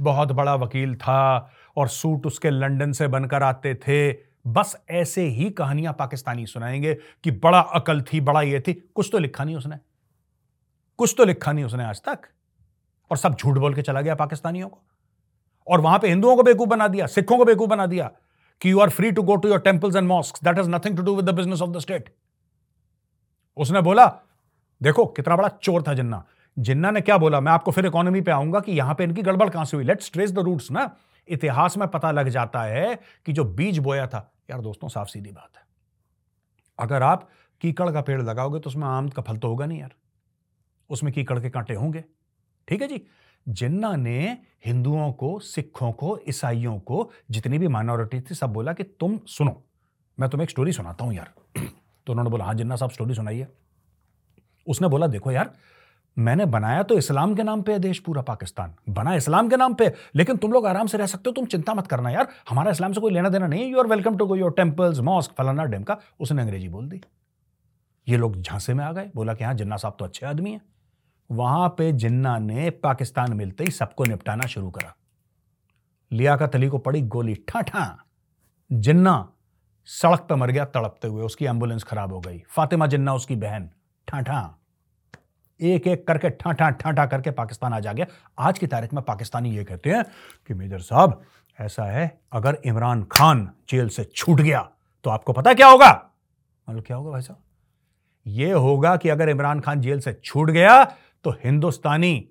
बहुत 0.00 0.32
बड़ा 0.32 0.54
वकील 0.54 0.96
था 0.96 1.50
और 1.76 1.88
सूट 1.88 2.26
उसके 2.26 2.50
लंदन 2.50 2.92
से 2.92 3.08
बनकर 3.08 3.42
आते 3.42 3.74
थे। 3.74 4.29
बस 4.46 4.76
ऐसे 4.90 5.22
ही 5.22 5.50
कहानियाँ 5.50 5.92
पाकिस्तानी 5.92 6.46
सुनाएँगे 6.46 6.94
कि 6.94 7.30
बड़ा 7.30 7.60
अकल 7.60 8.02
थी, 8.02 8.20
बड़ा 8.20 8.42
ये 8.42 8.60
थी। 8.60 8.72
कुछ 8.94 9.08
तो 9.12 9.18
लिखा 9.18 9.44
नहीं 9.44 9.56
उसने। 9.56 9.76
कुछ 10.98 11.14
तो 11.18 11.24
लिखा 11.24 11.52
नहीं 11.52 11.64
उसने 11.64 11.84
आज 11.84 12.02
तक। 12.02 12.18
और 13.10 13.16
सब 13.16 13.34
झूठ 13.34 13.58
बोल 13.58 13.74
के 13.74 13.82
चला 13.82 14.00
गया 14.00 14.14
पाकिस्तानियों 14.14 14.68
को। 14.68 14.78
और 15.68 15.80
वहाँ 15.80 15.98
पे 15.98 16.08
हिंदुओं 16.08 16.36
को 16.36 16.42
बेवकूफ़ 16.42 16.68
बना 16.68 16.88
दिया, 16.88 17.06
सिखों 17.06 17.38
को 17.38 17.44
बेवकूफ़ 17.44 17.70
बना 17.70 17.86
दिया 17.86 18.10
कि 18.60 18.70
you 18.70 18.80
are 18.80 18.90
free 18.90 19.12
to 19.12 19.22
go 19.22 19.36
to 19.36 19.48
your 19.48 19.58
temples 19.58 19.96
and 19.96 20.08
mosque 20.08 20.44
that 20.44 20.58
is 20.58 20.70
nothing 20.70 20.96
to 20.96 21.02
do 21.02 21.16
with 21.16 21.24
the 21.24 21.34
business 21.34 21.62
of 21.62 21.70
the 21.70 21.78
state 21.78 22.14
उसने 23.56 23.80
बोला, 23.80 24.20
देखो, 24.82 25.06
कितना 25.06 25.36
बड़ा 25.36 25.48
चोर 25.48 25.82
था 25.82 25.94
जिन्ना। 25.94 26.24
जिन्ना 26.58 26.90
ने 26.90 27.00
क्या 27.00 27.18
बोला, 27.18 27.40
मैं 27.40 27.52
आपको 27.52 27.70
फिर 27.70 27.86
इकोनॉमी 27.86 28.20
पे 28.20 28.30
आऊँगा 28.30 28.60
कि 28.60 28.72
यहाँ 28.72 28.94
पे 28.94 29.04
इनकी 29.04 29.22
गड़बड़ 29.22 29.48
कहाँ 29.50 29.64
से 29.64 29.76
हुई? 29.76 29.86
लेट्स 29.86 30.12
ट्रेस 30.12 30.32
द 30.32 30.38
रूट्स 30.38 30.70
ना। 30.70 30.96
इतिहास 31.30 31.76
में 31.76 31.88
पता 31.88 32.10
लग 32.10 32.28
जाता 32.28 32.62
है 32.62 33.00
कि 33.26 33.32
जो 33.32 33.44
बीज 33.44 33.78
बोया 33.78 34.06
था, 34.06 34.32
यार 34.50 34.60
दोस्तों, 34.60 34.88
साफ़ 34.88 35.08
सीधी 35.08 35.32
बात 35.32 35.56
है। 35.56 35.62
अगर 36.78 37.02
आप 37.02 37.28
कीकड़ 37.60 37.90
का 37.90 38.00
पेड़ 38.00 38.22
लगाओगे 38.22 38.60
तो 38.60 38.70
उसमें 38.70 38.86
आम 38.86 39.08
का 39.08 39.22
फल 39.22 39.36
तो 39.36 39.48
होगा 39.48 39.66
नहीं 39.66 39.80
यार। 39.80 39.94
उसमें 40.90 41.12
कीकड़ 41.12 41.40
के 41.40 41.50
कांटे 41.50 41.74
होंगे। 41.74 42.04
ठीक 42.68 42.82
है 42.82 42.88
जी? 42.88 43.06
जिन्ना 43.48 43.96
ने 43.96 44.38
हिंदुओं 44.66 45.12
को, 45.12 45.38
सिखों 45.38 45.92
को, 45.92 46.20
ईसाइयों 46.28 46.78
को 46.78 47.10
जितनी 47.30 47.58
भी 47.58 47.68
माइनॉरिटी 47.68 48.20
थी, 48.20 48.34
सब 48.34 48.52
बोला 48.52 48.72
कि 48.72 48.82
तुम 48.82 49.18
सुनो, 49.18 49.64
मैं 50.20 50.30
तुम्हें 50.30 50.44
एक 50.44 50.50
स्टोरी 50.50 50.72
सुनाता 50.72 51.04
हूँ 51.04 51.14
यार। 51.14 51.34
तो 52.06 52.12
उन्होंने 52.12 52.30
बोला 52.30 52.44
हाँ 52.44 52.54
जिन्ना 52.54 52.76
साहब, 52.76 52.90
स्टोरी 52.90 53.14
सुनाइए। 53.14 53.46
उसने 54.68 54.88
बोला, 54.88 55.06
देखो 55.06 55.30
यार 55.30 55.54
मैंने 56.20 56.44
बनाया 56.46 56.82
तो 56.82 56.94
इस्लाम 56.94 57.34
के 57.34 57.42
नाम 57.42 57.62
पे 57.62 57.72
है 57.72 57.78
देश 57.78 57.98
पूरा 57.98 58.22
पाकिस्तान। 58.22 58.74
बना 58.88 59.14
इस्लाम 59.14 59.48
के 59.48 59.56
नाम 59.56 59.74
पे, 59.74 59.92
लेकिन 60.14 60.36
तुम 60.36 60.52
लोग 60.52 60.66
आराम 60.66 60.86
से 60.86 60.98
रह 60.98 61.06
सकते 61.06 61.30
हो, 61.30 61.32
तुम 61.32 61.44
चिंता 61.44 61.74
मत 61.74 61.86
करना 61.86 62.10
यार। 62.10 62.28
हमारा 62.50 62.70
इस्लाम 62.70 62.92
से 62.92 63.00
कोई 63.00 63.12
लेना 63.12 63.28
देना 63.28 63.46
नहीं 63.46 63.70
you 63.72 63.78
are 63.78 63.86
welcome 63.86 64.16
to 64.16 64.26
go 64.26 64.36
your 64.36 64.52
temples 64.52 65.00
mosque 65.00 65.32
फलाना 65.32 65.64
डेम 65.64 65.82
का, 65.82 65.98
उसने 66.20 66.42
अंग्रेज़ी 66.42 66.68
बोल 66.68 66.88
दी। 66.88 67.00
ये 68.08 68.16
लोग 68.16 68.40
झांसे 68.42 68.74
में 68.74 68.84
आ 68.84 68.92
गए, 68.92 69.10
बोला 69.14 69.34
कि 69.34 69.44
हाँ 69.44 69.54
जिन्ना 69.54 69.76
साहब 69.76 69.96
तो 69.98 70.04
अच्छे 70.04 70.26
आदमी 70.26 70.52
है। 70.52 70.60
वहाँ 71.30 71.68
पे 71.68 71.92
जिन्ना 71.92 72.38
ने 72.38 72.70
पाकिस्तान 72.70 73.32
मिलते 73.32 73.64
ही 73.64 73.70
सबको 73.70 74.04
निपटाना 74.04 74.46
शुरू 74.46 74.70
करा। 74.70 74.94
लियाकत 76.12 76.54
अली 76.54 76.68
को 76.68 76.78
पड़ी 76.78 77.02
गोली, 77.02 77.34
ठा 77.34 77.60
ठा। 77.60 77.98
जिन्ना 78.72 79.28
सड़क 79.84 80.20
पर 80.20 80.36
मर 80.36 80.50
गया, 80.50 80.64
तड़पते 80.64 81.08
हुए 81.08 81.22
उसकी 81.22 81.44
एंबुलेंस 81.44 81.84
खराब 81.84 82.12
हो 82.12 82.20
गई। 82.20 82.42
फातिमा 82.48 82.86
जिन्ना, 82.86 83.14
उसकी 83.14 83.36
बहन, 83.36 83.70
ठा 84.08 84.20
ठा। 84.20 84.59
एक 85.62 85.86
एक 85.86 86.06
करके, 86.06 86.30
ठाठा 86.30 87.06
करके 87.06 87.30
पाकिस्तान 87.30 87.72
आ 87.72 87.80
जा 87.80 87.92
गया। 87.92 88.06
आज 88.38 88.58
की 88.58 88.66
तारीख 88.66 88.92
में 88.92 89.02
पाकिस्तानी 89.04 89.56
ये 89.56 89.64
कहते 89.64 89.90
हैं 89.90 90.04
कि, 90.48 90.54
मेजर 90.54 90.80
साहब, 90.80 91.20
ऐसा 91.58 91.84
है, 91.84 92.20
अगर 92.32 92.58
इमरान 92.64 93.02
खान 93.02 93.48
जेल 93.70 93.88
से 93.88 94.04
छूट 94.06 94.40
गया 94.40 94.60
तो 95.04 95.10
आपको 95.10 95.32
पता 95.32 95.54
क्या 95.54 95.68
होगा? 95.68 95.90
मतलब 96.68 96.82
क्या 96.82 96.96
होगा 96.96 97.10
भाई 97.10 97.20
साहब? 97.20 97.42
ये 98.26 98.52
होगा 98.52 98.96
कि 98.96 99.08
अगर 99.08 99.28
इमरान 99.28 99.60
खान 99.60 99.80
जेल 99.80 100.00
से 100.00 100.12
छूट 100.24 100.50
गया 100.50 100.84
तो 101.24 101.30
हिंदुस्तानी 101.44 102.28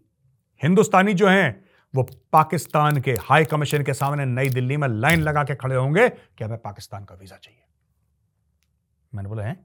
हिंदुस्तानी 0.61 1.13
जो 1.13 1.27
हैं, 1.27 1.65
वो 1.93 2.03
पाकिस्तान 2.33 2.99
के 3.01 3.11
हाई 3.21 3.45
कमीशन 3.45 3.83
के 3.83 3.93
सामने 3.93 4.25
नई 4.25 4.49
दिल्ली 4.49 4.77
में 4.77 4.87
लाइन 4.87 5.21
लगा 5.21 5.43
के 5.43 5.55
खड़े 5.55 5.75
होंगे 5.75 6.07
कि 6.09 6.43
हमें 6.43 6.57
पाकिस्तान 6.57 7.05
का 7.05 7.15
वीज़ा 7.15 7.37
चाहिए। 7.37 7.61
मैंने 9.13 9.29
बोला, 9.29 9.43
है? 9.43 9.55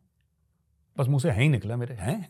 बस 0.96 1.08
मुँह 1.08 1.20
से 1.20 1.30
है 1.30 1.42
ही 1.42 1.48
निकला 1.48 1.76
मेरे, 1.76 1.94
हैं? 1.94 2.28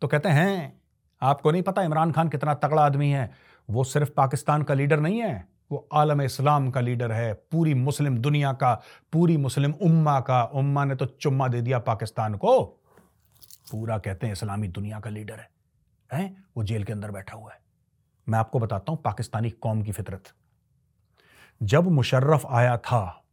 तो 0.00 0.08
कहते 0.08 0.28
हैं, 0.28 0.80
आपको 1.22 1.50
नहीं 1.50 1.62
पता 1.62 1.82
इमरान 1.82 2.12
खान 2.12 2.28
कितना 2.28 2.54
तगड़ा 2.54 2.82
आदमी 2.82 3.10
है। 3.10 3.30
वो 3.70 3.84
सिर्फ़ 3.84 4.10
पाकिस्तान 4.10 4.62
का 4.62 4.74
लीडर 4.74 5.00
नहीं 5.00 5.22
है, 5.22 5.48
वो 5.72 5.88
आलम 5.92 6.22
इस्लाम 6.22 6.70
का 6.70 6.80
लीडर 6.80 7.12
है, 7.12 7.34
पूरी 7.34 7.74
मुस्लिम 7.74 8.18
दुनिया 8.18 8.52
का, 8.52 8.82
पूरी 9.12 9.36
मुस्लिम 9.36 9.74
उम्मा 9.82 10.20
का। 10.20 10.42
उम्मा 10.42 10.84
ने 10.84 10.94
तो 10.94 11.06
चुम्मा 11.06 11.48
दे 11.48 11.62
दिया 11.62 11.78
पाकिस्तान 11.78 12.34
को। 12.34 12.62
पूरा 13.72 13.98
कहते 13.98 14.26
हैं 14.26 14.32
इस्लामी 14.32 14.68
दुनिया 14.68 15.00
का 15.00 15.10
लीडर 15.10 15.34
है। 15.34 15.50
हैं? 16.12 16.44
वो 16.56 16.64
जेल 16.64 16.84
के 16.84 16.92
अंदर 16.92 17.10
बैठा 17.10 17.36
हुआ 17.36 17.52
है। 17.52 17.60
मैं 18.28 18.38
आपको 18.38 18.58
बताता 18.58 18.92
हूँ, 18.92 19.02
पाकिस्तानी 19.02 19.50
कौम 19.50 19.82
की 19.82 19.92
फितरत। 19.92 20.22
जब 21.62 21.84
मुशर्रफ 21.84 22.46
आया 22.50 22.76
था, 22.76 23.24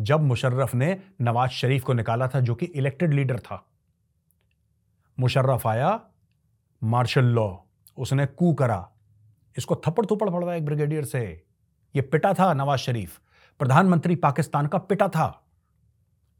जब 0.00 0.20
मुशर्रफ 0.20 0.74
ने 0.74 1.02
नवाज़ 1.20 1.50
शरीफ 1.50 1.82
को 1.82 1.92
निकाला 1.92 2.28
था, 2.28 2.40
जो 2.40 2.54
कि 2.54 2.66
इलेक्टेड 2.66 3.14
लीडर 3.14 3.38
था 3.38 3.66
मुशर्रफ 5.20 5.66
आया, 5.66 6.00
मार्शल 6.84 7.24
लॉ, 7.24 7.56
उसने 7.98 8.26
कू 8.26 8.54
करा। 8.54 8.90
इसको 9.58 9.74
थप्पड़ 9.74 10.06
थुप्पड़ 10.06 10.30
पड़ 10.30 10.44
एक 10.44 10.64
ब्रिगेडियर 10.64 11.04
से। 11.04 11.44
ये 11.96 12.02
पिटा 12.02 12.34
था 12.34 12.54
नवाज़ 12.54 12.80
शरीफ। 12.80 13.20
प्रधानमंत्री 13.58 14.16
पाकिस्तान 14.16 14.66
का 14.66 14.78
पिटा 14.78 15.08
था। 15.08 15.40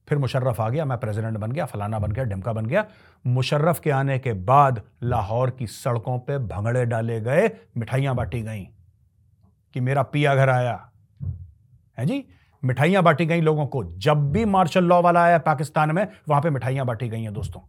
फिर 0.08 0.18
मुशर्रफ 0.18 0.60
आ 0.60 0.68
गया, 0.68 0.84
मैं 0.84 0.98
प्रेसिडेंट 0.98 1.38
बन 1.38 1.52
गया, 1.52 1.64
फलाना 1.64 1.98
बन 1.98 2.12
गया 2.12 2.24
ढिमका 2.24 2.52
बन 2.52 2.66
गया। 2.66 2.86
मुशर्रफ 3.26 3.80
के 3.80 3.90
आने 3.90 4.18
के 4.18 4.32
बाद 4.32 4.82
लाहौर 5.02 5.50
की 5.50 5.66
सड़कों 5.66 6.18
पे 6.18 6.38
भंगड़े 6.38 6.86
डाले 6.86 7.20
गए, 7.20 7.50
मिठाइयाँ 7.76 8.14
बांटी 8.14 8.42
गईं 8.42 8.66
कि 9.74 9.80
मेरा 9.80 10.02
पिया 10.02 10.34
घर 10.34 10.48
आया। 10.48 10.90
है 11.98 12.06
जी? 12.06 12.28
मिठाइयाँ 12.64 13.02
बांटी 13.02 13.26
गई 13.26 13.40
लोगों 13.40 13.66
को। 13.66 13.84
जब 13.84 14.32
भी 14.32 14.44
मार्शल 14.44 14.84
लॉ 14.84 15.02
वाला 15.02 15.22
आया 15.22 15.38
पाकिस्तान 15.38 15.90
में, 15.90 16.08
वहाँ 16.28 16.42
पे 16.42 16.50
मिठाइयाँ 16.50 16.86
बांटी 16.86 17.08
गई 17.08 17.22
हैं 17.22 17.34
दोस्तों। 17.34 17.60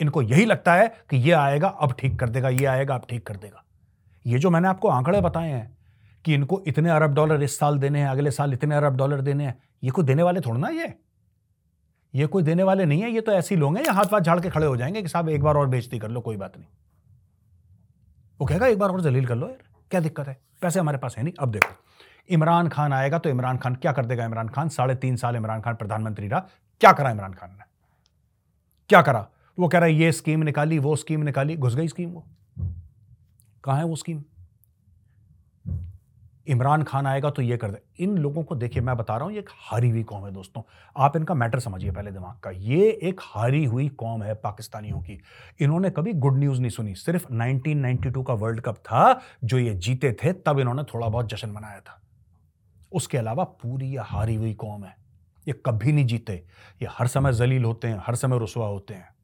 इनको 0.00 0.22
यही 0.22 0.44
लगता 0.44 0.74
है 0.74 0.94
कि 1.10 1.16
ये 1.16 1.32
आएगा, 1.32 1.68
अब 1.68 1.92
ठीक 1.92 2.18
कर 2.18 2.28
देगा, 2.28 2.48
ये 2.48 2.64
आएगा, 2.64 2.94
अब 2.94 3.06
ठीक 3.08 3.26
कर 3.26 3.36
देगा। 3.36 3.64
ये 4.26 4.38
जो 4.38 4.50
मैंने 4.50 4.68
आपको 4.68 4.88
आंकड़े 4.88 5.20
बताए 5.20 5.50
हैं 5.50 5.78
कि 6.24 6.34
इनको 6.34 6.62
इतने 6.66 6.90
अरब 6.90 7.14
डॉलर 7.14 7.42
इस 7.42 7.58
साल 7.58 7.78
देने 7.78 8.00
हैं, 8.00 8.08
अगले 8.08 8.30
साल 8.30 8.52
इतने 8.52 8.74
अरब 8.74 8.96
डॉलर 8.96 9.20
देने 9.20 9.44
हैं, 9.44 9.62
ये 9.84 9.90
कोई 9.90 10.04
देने 10.04 10.22
वाले 10.22 10.40
थोड़ा 10.40 10.58
ना 10.58 10.68
ये? 10.68 10.94
ये 12.14 12.26
कोई 12.26 12.42
देने 12.42 12.62
वाले 12.62 12.84
नहीं 12.84 13.02
है, 13.02 13.10
ये 13.10 13.20
तो 13.20 13.32
ऐसे 13.32 13.56
लोग 13.56 13.76
हैं, 13.76 13.84
ये 13.84 13.90
हाथ 13.90 14.04
वाथ 14.12 14.20
झाड़ 14.20 14.40
के 14.40 14.50
खड़े 14.50 14.66
हो 14.66 14.76
जाएँगे 14.76 15.02
कि 15.02 15.08
साहब 15.08 15.28
एक 15.28 15.42
बार 15.42 15.54
और 15.54 15.68
बेचती 15.68 15.98
कर 15.98 16.08
लो, 16.08 16.20
कोई 16.20 16.36
बात 16.36 16.58
नहीं। 16.58 16.68
वो 18.40 18.46
कहेगा, 18.46 18.66
एक 18.66 18.78
बार 18.78 18.90
और 18.90 19.00
जलील 19.00 19.26
कर 19.26 19.34
लो 19.34 19.46
यार, 19.46 19.58
क्या 19.90 20.00
दिक्कत 20.00 20.28
है? 20.28 20.40
पैसे 20.62 20.80
हमारे 20.80 20.98
पास 20.98 21.14
है 21.18 21.24
नहीं, 21.24 21.34
अब 21.40 21.50
देखो। 21.50 21.74
इमरान 22.28 22.68
खान 22.68 22.92
आएगा 22.92 23.18
तो 23.18 23.30
इमरान 23.30 23.58
खान 23.58 23.74
क्या 23.74 23.92
कर 23.92 24.06
देगा? 24.06 24.24
इमरान 24.24 24.48
खान 24.48 24.68
साढ़े 24.68 24.94
तीन 24.94 25.16
साल 25.16 25.36
इमरान 25.36 25.60
खान 25.60 25.74
प्रधानमंत्री 25.74 26.28
रहा, 26.28 26.40
क्या 26.80 26.92
करा 26.92 27.10
इमरान 27.10 27.32
खान 27.32 27.50
ने? 27.50 27.64
क्या 28.88 29.02
करा? 29.02 29.28
वो 29.58 29.68
कह 29.68 29.78
रहा 29.78 29.86
है, 29.86 29.94
ये 29.94 30.12
स्कीम 30.12 30.42
निकाली, 30.42 30.78
वो 30.78 30.96
स्कीम 30.96 31.20
निकाली, 31.20 31.56
घुस 31.56 31.74
गई 31.74 31.88
स्कीम 31.88 32.10
वो। 32.10 32.24
कहाँ 33.64 33.78
है 33.78 33.84
वो 33.84 33.96
स्कीम? 33.96 34.22
इमरान 36.46 36.82
खान 36.82 37.06
आएगा 37.06 37.30
तो 37.30 37.42
ये 37.42 37.56
कर 37.56 37.70
दे। 37.70 38.04
इन 38.04 38.18
लोगों 38.18 38.44
को 38.44 38.54
देखिए, 38.54 38.82
मैं 38.82 38.96
बता 38.96 39.16
रहा 39.16 39.24
हूँ, 39.24 39.32
ये 39.32 39.38
एक 39.38 39.50
हारी 39.52 39.90
हुई 39.90 40.02
कौम 40.02 40.26
है 40.26 40.32
दोस्तों। 40.32 40.62
आप 40.96 41.16
इनका 41.16 41.34
मैटर 41.34 41.60
समझिए 41.60 41.90
पहले 41.90 42.10
दिमाग 42.10 42.38
का। 42.38 42.50
ये 42.50 43.00
एक 43.02 43.20
हारी 43.22 43.64
हुई 43.64 43.88
कौम 43.88 44.22
है 44.22 44.34
पाकिस्तानियों 44.34 45.00
की। 45.00 45.20
इन्होंने 45.60 45.90
कभी 45.90 46.12
गुड 46.12 46.38
न्यूज़ 46.38 46.60
नहीं 46.60 46.70
सुनी। 46.70 46.94
सिर्फ़ 46.94 47.32
1992 47.32 48.22
का 48.22 48.34
वर्ल्ड 48.34 48.60
कप 48.60 48.76
था, 48.76 49.20
जो 49.44 49.58
ये 49.58 49.74
जीते 49.74 50.12
थे, 50.12 50.32
तब 50.32 50.58
इन्होंने 50.58 50.82
थोड़ा 50.82 51.08
बहुत 51.08 51.28
जश्न 51.28 51.50
मनाया 51.50 51.80
था। 51.80 52.02
उसके 52.92 53.18
अलावा 53.18 53.44
पूरी 53.44 53.86
ये 53.86 53.98
हारी 54.00 54.34
हुई 54.34 54.54
कौम 54.54 54.84
है। 54.84 54.96
ये 55.48 55.54
कभी 55.66 55.92
नहीं 55.92 56.06
जीते। 56.06 56.32
ये 56.82 56.88
हर 56.90 57.06
समय 57.06 57.32
जलील 57.32 57.64
होते 57.64 57.88
हैं, 57.88 58.02
हर 58.06 58.14
समय 58.14 58.38
रसुआ 58.38 58.66
होते 58.66 58.94
हैं। 58.94 59.17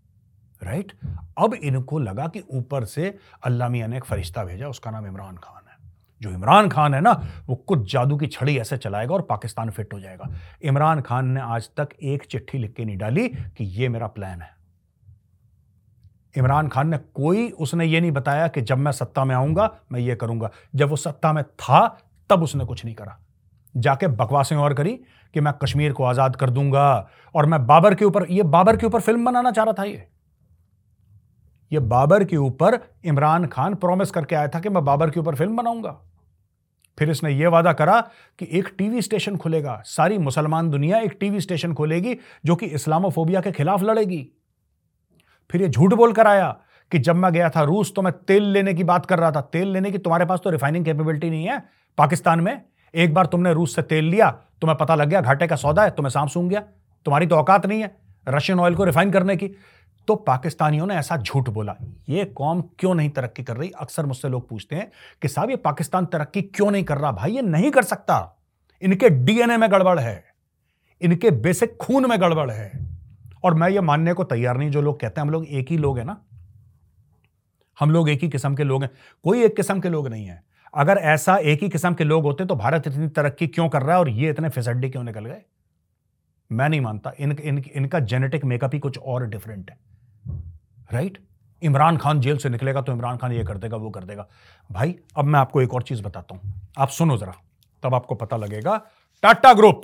राइट? 0.62 0.92
अब 1.38 1.54
इनको 1.54 1.98
लगा 1.98 2.26
कि 2.26 2.42
ऊपर 2.50 2.84
से 2.84 3.18
अल्लाह 3.44 3.68
मियाँ 3.68 3.88
ने 3.88 3.96
एक 3.96 4.04
फरिश्ता 4.04 4.44
भेजा, 4.44 4.68
उसका 4.68 4.90
नाम 4.90 5.06
इमरान 5.06 5.36
खान 5.36 5.62
है। 5.68 5.76
जो 6.20 6.30
इमरान 6.30 6.68
खान 6.68 6.94
है 6.94 7.00
ना, 7.00 7.12
वो 7.46 7.54
कुछ 7.56 7.92
जादू 7.92 8.16
की 8.16 8.26
छड़ी 8.26 8.58
ऐसे 8.58 8.76
चलाएगा 8.76 9.14
और 9.14 9.22
पाकिस्तान 9.22 9.70
फिट 9.70 9.92
हो 9.92 10.00
जाएगा। 10.00 10.28
इमरान 10.62 11.00
खान 11.00 11.26
ने 11.26 11.40
आज 11.40 11.68
तक 11.76 11.88
एक 12.02 12.24
चिट्ठी 12.24 12.58
लिख 12.58 12.72
के 12.72 12.84
नहीं 12.84 12.96
डाली 12.96 13.28
कि 13.28 13.64
ये 13.64 13.88
मेरा 13.88 14.06
प्लान 14.06 14.42
है। 14.42 14.52
इमरान 16.34 16.68
खान 16.68 16.88
ने 16.88 16.98
कोई, 16.98 17.50
उसने 17.50 17.84
ये 17.86 18.00
नहीं 18.00 18.12
बताया 18.12 18.48
कि 18.48 18.60
जब 18.60 18.78
मैं 18.78 18.92
सत्ता 18.92 19.24
में 19.24 19.34
आऊँगा, 19.34 19.70
मैं 19.92 20.00
ये 20.00 20.14
करूँगा। 20.14 20.50
जब 20.74 20.88
वो 20.88 20.96
सत्ता 20.96 21.32
में 21.32 21.44
था, 21.44 21.86
तब 22.30 22.42
उसने 22.42 22.64
कुछ 22.64 22.84
नहीं 22.84 22.94
करा। 22.94 23.18
जाके 23.74 24.06
बकवासें 24.06 24.56
और 24.56 24.74
करी 24.74 24.92
कि 25.34 25.40
मैं 25.40 25.52
कश्मीर 25.52 25.92
को 25.92 26.04
आज़ाद 26.04 26.36
कर 26.36 26.50
दूँगा 26.50 27.08
और 27.34 27.46
मैं 27.46 27.66
बाबर 27.66 27.94
के 27.94 28.04
ऊपर, 28.04 28.26
ये 28.30 28.42
बाबर 28.42 28.76
के 28.76 28.86
ऊपर 28.86 29.00
फ़िल्म 29.00 29.24
बनाना 29.24 29.50
चाह 29.50 29.64
रहा 29.64 29.74
था 29.78 29.84
ये। 29.84 30.06
ये 31.74 31.80
बाबर 31.80 32.24
के 32.24 32.36
ऊपर 32.38 32.78
इमरान 33.04 33.46
खान 33.46 33.74
प्रॉमिस 33.76 34.10
करके 34.10 34.36
आया 34.36 34.48
था 34.48 34.60
कि 34.60 34.68
मैं 34.68 34.84
बाबर 34.84 35.10
के 35.10 35.20
ऊपर 35.20 35.34
फ़िल्म 35.34 35.56
बनाऊँगा। 35.56 35.96
फिर 36.98 37.10
इसने 37.10 37.30
यह 37.30 37.48
वादा 37.48 37.72
करा 37.72 38.00
कि 38.38 38.48
एक 38.52 38.68
टीवी 38.78 39.02
स्टेशन 39.02 39.36
खुलेगा, 39.36 39.80
सारी 39.86 40.18
मुसलमान 40.18 40.70
दुनिया 40.70 40.98
एक 40.98 41.16
टीवी 41.20 41.40
स्टेशन 41.40 41.72
खोलेगी 41.74 42.16
जो 42.44 42.56
कि 42.56 42.66
इस्लामोफोबिया 42.68 43.40
के 43.40 43.52
खिलाफ 43.52 43.82
लड़ेगी। 43.82 44.26
फिर 45.50 45.62
ये 45.62 45.68
झूठ 45.68 45.94
बोलकर 45.94 46.26
आया 46.26 46.54
कि 46.92 46.98
जब 46.98 47.16
मैं 47.16 47.32
गया 47.32 47.48
था 47.50 47.62
रूस 47.62 47.92
तो 47.96 48.02
मैं 48.02 48.12
तेल 48.18 48.42
लेने 48.44 48.74
की 48.74 48.84
बात 48.84 49.06
कर 49.06 49.18
रहा 49.18 49.30
था। 49.30 49.40
तेल 49.42 49.68
लेने 49.68 49.90
की 49.90 49.98
तुम्हारे 49.98 50.24
पास 50.24 50.40
तो 50.44 50.50
रिफाइनिंग 50.50 50.84
कैपेबिलिटी 50.84 51.30
नहीं 51.30 51.46
है 51.46 51.58
पाकिस्तान 51.98 52.40
में। 52.40 52.60
एक 52.94 53.14
बार 53.14 53.26
तुमने 53.26 53.52
रूस 53.52 53.74
से 53.76 53.82
तेल 53.82 54.04
लिया, 54.04 54.30
तुम्हें 54.60 54.76
पता 54.78 54.94
लग 54.94 55.08
गया 55.08 55.20
घाटे 55.20 55.46
का 55.46 55.56
सौदा 55.56 55.82
है, 55.82 55.90
तुम्हें 55.90 56.10
सांप 56.10 56.28
सूंघ 56.28 56.48
गया। 56.50 56.60
तुम्हारी 57.06 57.26
तो 57.26 57.36
औकात 57.36 57.66
नहीं 57.66 57.80
है 57.82 57.94
रशियन 58.26 58.60
ऑयल 58.60 58.74
को 58.74 58.84
रिफाइन 58.84 59.10
करने 59.10 59.36
की। 59.36 59.46
तो 60.06 60.14
पाकिस्तानियों 60.14 60.86
ने 60.86 60.94
ऐसा 60.94 61.16
झूठ 61.16 61.48
बोला। 61.48 61.76
ये 62.08 62.24
कौम 62.24 62.62
क्यों 62.78 62.94
नहीं 62.94 63.10
तरक्की 63.10 63.42
कर 63.42 63.56
रही? 63.56 63.70
अक्सर 63.70 64.06
मुझसे 64.06 64.28
लोग 64.28 64.48
पूछते 64.48 64.76
हैं 64.76 64.92
कि 65.22 65.28
साहब 65.28 65.50
ये 65.50 65.56
पाकिस्तान 65.56 66.06
तरक्की 66.06 66.42
क्यों 66.42 66.70
नहीं 66.70 66.84
कर 66.84 66.98
रहा? 66.98 67.12
भाई 67.12 67.32
ये 67.32 67.42
नहीं 67.42 67.70
कर 67.70 67.82
सकता। 67.82 68.42
इनके 68.82 69.10
डीएनए 69.10 69.56
में 69.56 69.70
गड़बड़ 69.70 69.98
है। 70.00 70.24
इनके 71.02 71.30
बेसिक 71.30 71.76
खून 71.76 72.10
में 72.10 72.20
गड़बड़ 72.20 72.50
है। 72.50 72.96
और 73.44 73.54
मैं 73.54 73.68
ये 73.68 73.80
मानने 73.80 74.12
को 74.12 74.24
तैयार 74.24 74.56
नहीं 74.56 74.70
जो 74.70 74.82
लोग 74.82 75.00
कहते 75.00 75.20
हैं 75.20 75.26
हम 75.26 75.32
लोग 75.32 75.46
एक 75.46 75.66
ही 75.70 75.78
लोग 75.78 75.98
हैं 75.98 76.04
ना। 76.04 76.20
हम 77.80 77.90
लोग 77.90 78.08
एक 78.08 78.22
ही 78.22 78.28
किस्म 78.28 78.54
के 78.54 78.64
लोग 78.64 78.82
हैं। 78.82 78.90
कोई 79.24 79.44
एक 79.44 79.56
किस्म 79.56 79.80
के 79.80 79.88
लोग 79.88 80.08
नहीं 80.08 80.26
है। 80.26 80.44
अगर 80.74 80.96
ऐसा 80.96 81.36
एक 81.36 81.62
ही 81.62 81.68
किस्म 81.68 81.94
के 81.94 82.04
लोग 82.04 82.22
होते 82.22 82.44
तो 82.44 82.56
भारत 82.56 82.86
इतनी 82.86 83.08
तरक्की 83.08 83.46
क्यों 83.46 83.68
कर 83.68 83.82
रहा 83.82 83.92
है 83.92 83.98
और 83.98 84.08
ये 84.08 84.30
इतने 84.30 84.48
फिसड्डी 84.48 84.90
क्यों 84.90 85.04
निकल 85.04 85.24
गए? 85.24 85.42
मैं 86.52 86.68
नहीं 86.68 86.80
मानता। 86.80 87.12
इन, 87.18 87.32
इन, 87.32 87.64
इनका 87.74 88.00
जेनेटिक 88.00 88.44
मेकअप 88.44 88.70
ही 88.74 88.80
कुछ 88.80 88.98
और 88.98 89.26
डिफरेंट 89.26 89.70
है। 89.70 89.93
राइट? 90.94 91.18
इमरान 91.62 91.96
खान 91.96 92.20
जेल 92.20 92.38
से 92.38 92.48
निकलेगा 92.48 92.80
तो 92.82 92.92
इमरान 92.92 93.16
खान 93.16 93.32
ये 93.32 93.44
कर 93.44 93.58
देगा, 93.58 93.76
वो 93.76 93.90
कर 93.90 94.04
देगा। 94.04 94.26
भाई, 94.70 94.94
अब 95.16 95.24
मैं 95.24 95.40
आपको 95.40 95.62
एक 95.62 95.74
और 95.74 95.82
चीज़ 95.82 96.02
बताता 96.02 96.34
हूँ। 96.34 96.70
आप 96.78 96.88
सुनो 96.88 97.16
जरा, 97.16 97.34
तब 97.82 97.94
आपको 97.94 98.14
पता 98.14 98.36
लगेगा। 98.36 98.76
टाटा 99.22 99.52
ग्रुप, 99.52 99.82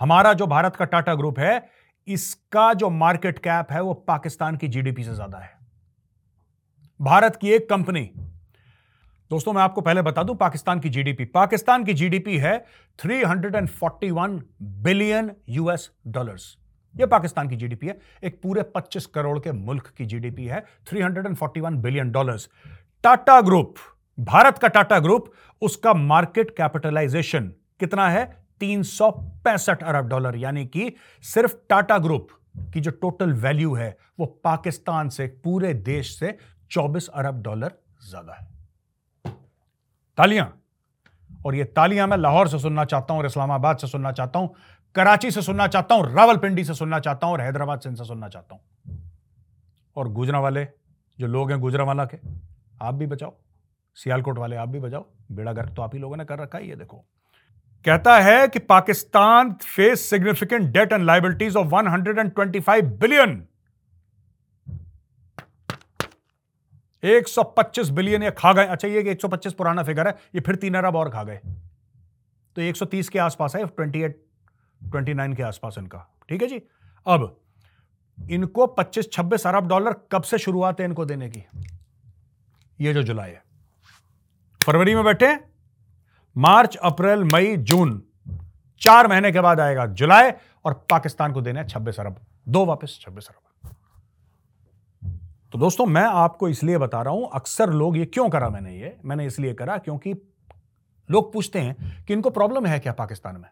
हमारा 0.00 0.32
जो 0.32 0.46
भारत 0.46 0.76
का 0.76 0.84
टाटा 0.84 1.14
ग्रुप 1.14 1.38
है, 1.38 1.68
इसका 2.08 2.72
जो 2.74 2.90
मार्केट 2.90 3.38
कैप 3.38 3.72
है, 3.72 3.80
वो 3.80 3.94
पाकिस्तान 3.94 4.56
की 4.56 4.68
जीडीपी 4.68 5.04
से 5.04 5.14
ज़्यादा 5.14 5.38
है। 5.38 5.50
भारत 7.00 7.36
की 7.36 7.50
एक 7.50 7.68
कंपनी, 7.70 8.10
दोस्तों 9.30 9.52
मैं 9.52 9.62
आपको 9.62 9.80
पहले 9.80 10.02
बता 10.02 10.22
दूँ, 10.22 10.36
पाकिस्तान 10.36 10.80
की 10.80 10.88
जीडीपी। 10.88 11.24
पाकिस्तान 11.24 11.84
की 11.84 11.94
जीडीपी 11.94 12.36
है 12.38 12.58
341 12.98 14.40
बिलियन 14.62 15.32
यूएस 15.48 15.90
डॉलर्स 16.06 16.56
ये 16.96 17.06
पाकिस्तान 17.06 17.48
की 17.48 17.56
जीडीपी 17.56 17.86
है। 17.86 17.98
एक 18.24 18.40
पूरे 18.42 18.62
25 18.76 19.06
करोड़ 19.06 19.38
के 19.38 19.52
मुल्क 19.52 19.92
की 19.98 20.06
जीडीपी 20.06 20.46
है। 20.46 20.64
341 20.86 21.76
billion 21.76 22.10
dollars 22.10 22.48
Tata 23.04 23.40
group, 23.40 23.74
Bharat 24.18 24.58
का 24.58 24.68
टाटा 24.68 24.98
ग्रुप, 24.98 25.32
उसका 25.62 25.94
मार्केट 25.94 26.50
कैपिटलाइजेशन 26.50 27.52
कितना 27.80 28.08
है? 28.08 28.24
तीन 28.60 28.82
सौ 28.82 29.10
पैंसठ 29.44 29.82
अरब 29.82 30.08
डॉलर, 30.08 30.36
यानी 30.36 30.64
कि 30.66 30.92
सिर्फ़ 31.24 31.54
टाटा 31.68 31.98
ग्रुप 31.98 32.28
की 32.74 32.80
जो 32.80 32.90
टोटल 32.90 33.32
वैल्यू 33.32 33.74
है, 33.74 33.96
वो 34.20 34.26
पाकिस्तान 34.44 35.08
से, 35.08 35.26
पूरे 35.26 35.72
देश 35.74 36.18
से 36.18 36.36
24 36.70 37.08
अरब 37.08 37.42
डॉलर 37.42 37.72
ज़्यादा 38.08 38.32
है। 38.32 39.34
तालियाँ। 40.18 40.52
और 41.46 41.54
ये 41.54 41.64
तालियाँ 41.66 42.06
मैं 42.06 42.16
लाहौर 42.16 42.48
से 42.48 42.58
सुनना 42.58 42.84
चाहता 42.84 43.14
हूँ 43.14 43.20
और 43.20 43.26
इस्लामाबाद 43.26 43.76
से 43.76 43.86
सुनना 43.86 44.12
चाहता 44.12 44.38
हूँ। 44.38 44.54
कराची 44.96 45.30
से 45.30 45.42
सुनना 45.42 45.66
चाहता 45.66 45.94
हूँ, 45.94 46.12
रावलपिंडी 46.12 46.64
से 46.64 46.74
सुनना 46.74 46.98
चाहता 47.00 47.26
हूँ 47.26 47.34
और 47.34 47.40
हैदराबाद 47.40 47.80
से 47.80 47.88
इनसे 47.88 48.04
सुनना 48.04 48.28
चाहता 48.28 48.54
हूँ। 48.54 48.62
और 49.96 50.08
गुजरा 50.08 50.40
वाले 50.40 50.66
जो 51.18 51.26
लोग 51.26 51.50
हैं 51.50 51.60
गुजरा 51.60 51.84
वाला 51.84 52.04
के, 52.04 52.18
आप 52.82 52.94
भी 52.94 53.06
बचाओ। 53.06 53.34
सियालकोट 53.96 54.38
वाले 54.38 54.56
आप 54.56 54.68
भी 54.68 54.80
बचाओ। 54.80 55.04
बेड़ा 55.32 55.52
गर्क 55.52 55.74
तो 55.76 55.82
आप 55.82 55.94
ही 55.94 56.00
लोगों 56.00 56.16
ने 56.16 56.24
कर 56.24 56.38
रखा 56.38 56.58
है 56.58 56.68
ये 56.68 56.76
देखो। 56.76 56.96
कहता 57.84 58.16
है 58.18 58.48
कि 58.48 58.58
Pakistan 58.58 59.52
face 59.64 60.08
significant 60.10 60.70
debt 60.72 60.92
and 60.92 61.04
liabilities 61.04 61.56
of 61.56 61.66
125 61.66 62.82
billion 63.00 63.42
125 67.02 67.90
billion 67.90 68.22
ये 68.22 68.30
खा 68.30 68.52
गए। 68.52 68.66
अच्छा 68.66 68.88
ये 68.88 69.02
125 69.04 69.52
पुराना 69.52 69.82
फिगर 69.82 70.08
है, 70.08 70.14
ये 70.34 70.40
फिर 70.40 70.56
तीन 70.56 70.74
अरब 70.74 70.96
और 70.96 71.10
खा 71.10 71.24
गए। 71.24 71.40
तो 72.56 72.62
130 72.62 73.08
के 73.08 73.18
आसपास 73.18 73.56
है 73.56 73.62
28 73.62 74.12
ट्वेंटी 74.84 75.14
नाइन 75.14 75.34
के 75.34 75.42
आसपास 75.42 75.74
इनका। 75.78 76.16
ठीक 76.28 76.42
है 76.42 76.48
जी? 76.48 76.62
अब, 77.06 77.40
इनको 78.30 78.66
25-26 78.66 79.46
अरब 79.46 79.68
डॉलर 79.68 79.92
कब 80.12 80.22
से 80.22 80.38
शुरुआत 80.38 80.80
है 80.80 80.86
इनको 80.86 81.04
देने 81.04 81.28
की? 81.28 81.44
ये 82.80 82.94
जो 82.94 83.02
जुलाई 83.02 83.30
है। 83.30 83.42
फरवरी 84.66 84.94
में 84.94 85.04
बैठे 85.04 85.38
मार्च, 86.36 86.76
अप्रैल, 86.76 87.24
मई, 87.24 87.56
जून, 87.56 88.02
चार 88.80 89.08
महीने 89.08 89.32
के 89.32 89.40
बाद 89.40 89.60
आएगा 89.60 89.86
जुलाई 89.86 90.30
और 90.64 90.86
पाकिस्तान 90.90 91.32
को 91.32 91.40
देना 91.40 91.60
है 91.60 91.68
छब्बीस 91.68 92.00
अरब। 92.00 92.20
दो 92.48 92.64
वापस, 92.64 92.98
छब्बीस 93.02 93.28
अरब। 93.28 93.40
तो 95.52 95.58
दोस्तों, 95.58 95.86
मैं 95.86 96.04
आपको 96.04 96.48
इसलिए 96.48 96.78
बता 96.78 97.02
रहा 97.02 97.14
हूँ, 97.14 97.30
अक्सर 97.34 97.70
लोग 97.70 97.96
ये 97.96 98.06
क्यों 98.06 98.28
करा 98.28 98.48
मैंने 98.48 98.76
ये? 98.76 99.00
मैंने 99.04 99.26
इसलिए 99.26 99.54
करा 99.54 99.78
क्योंकि 99.78 100.14
लोग 101.10 101.32
पूछते 101.32 101.58
हैं 101.58 102.04
कि 102.04 102.12
इनको 102.12 102.30
प्रॉब्लम 102.30 102.66
है 102.66 102.80
क्या 102.80 102.92
पाकिस्तान 102.92 103.36
में? 103.36 103.48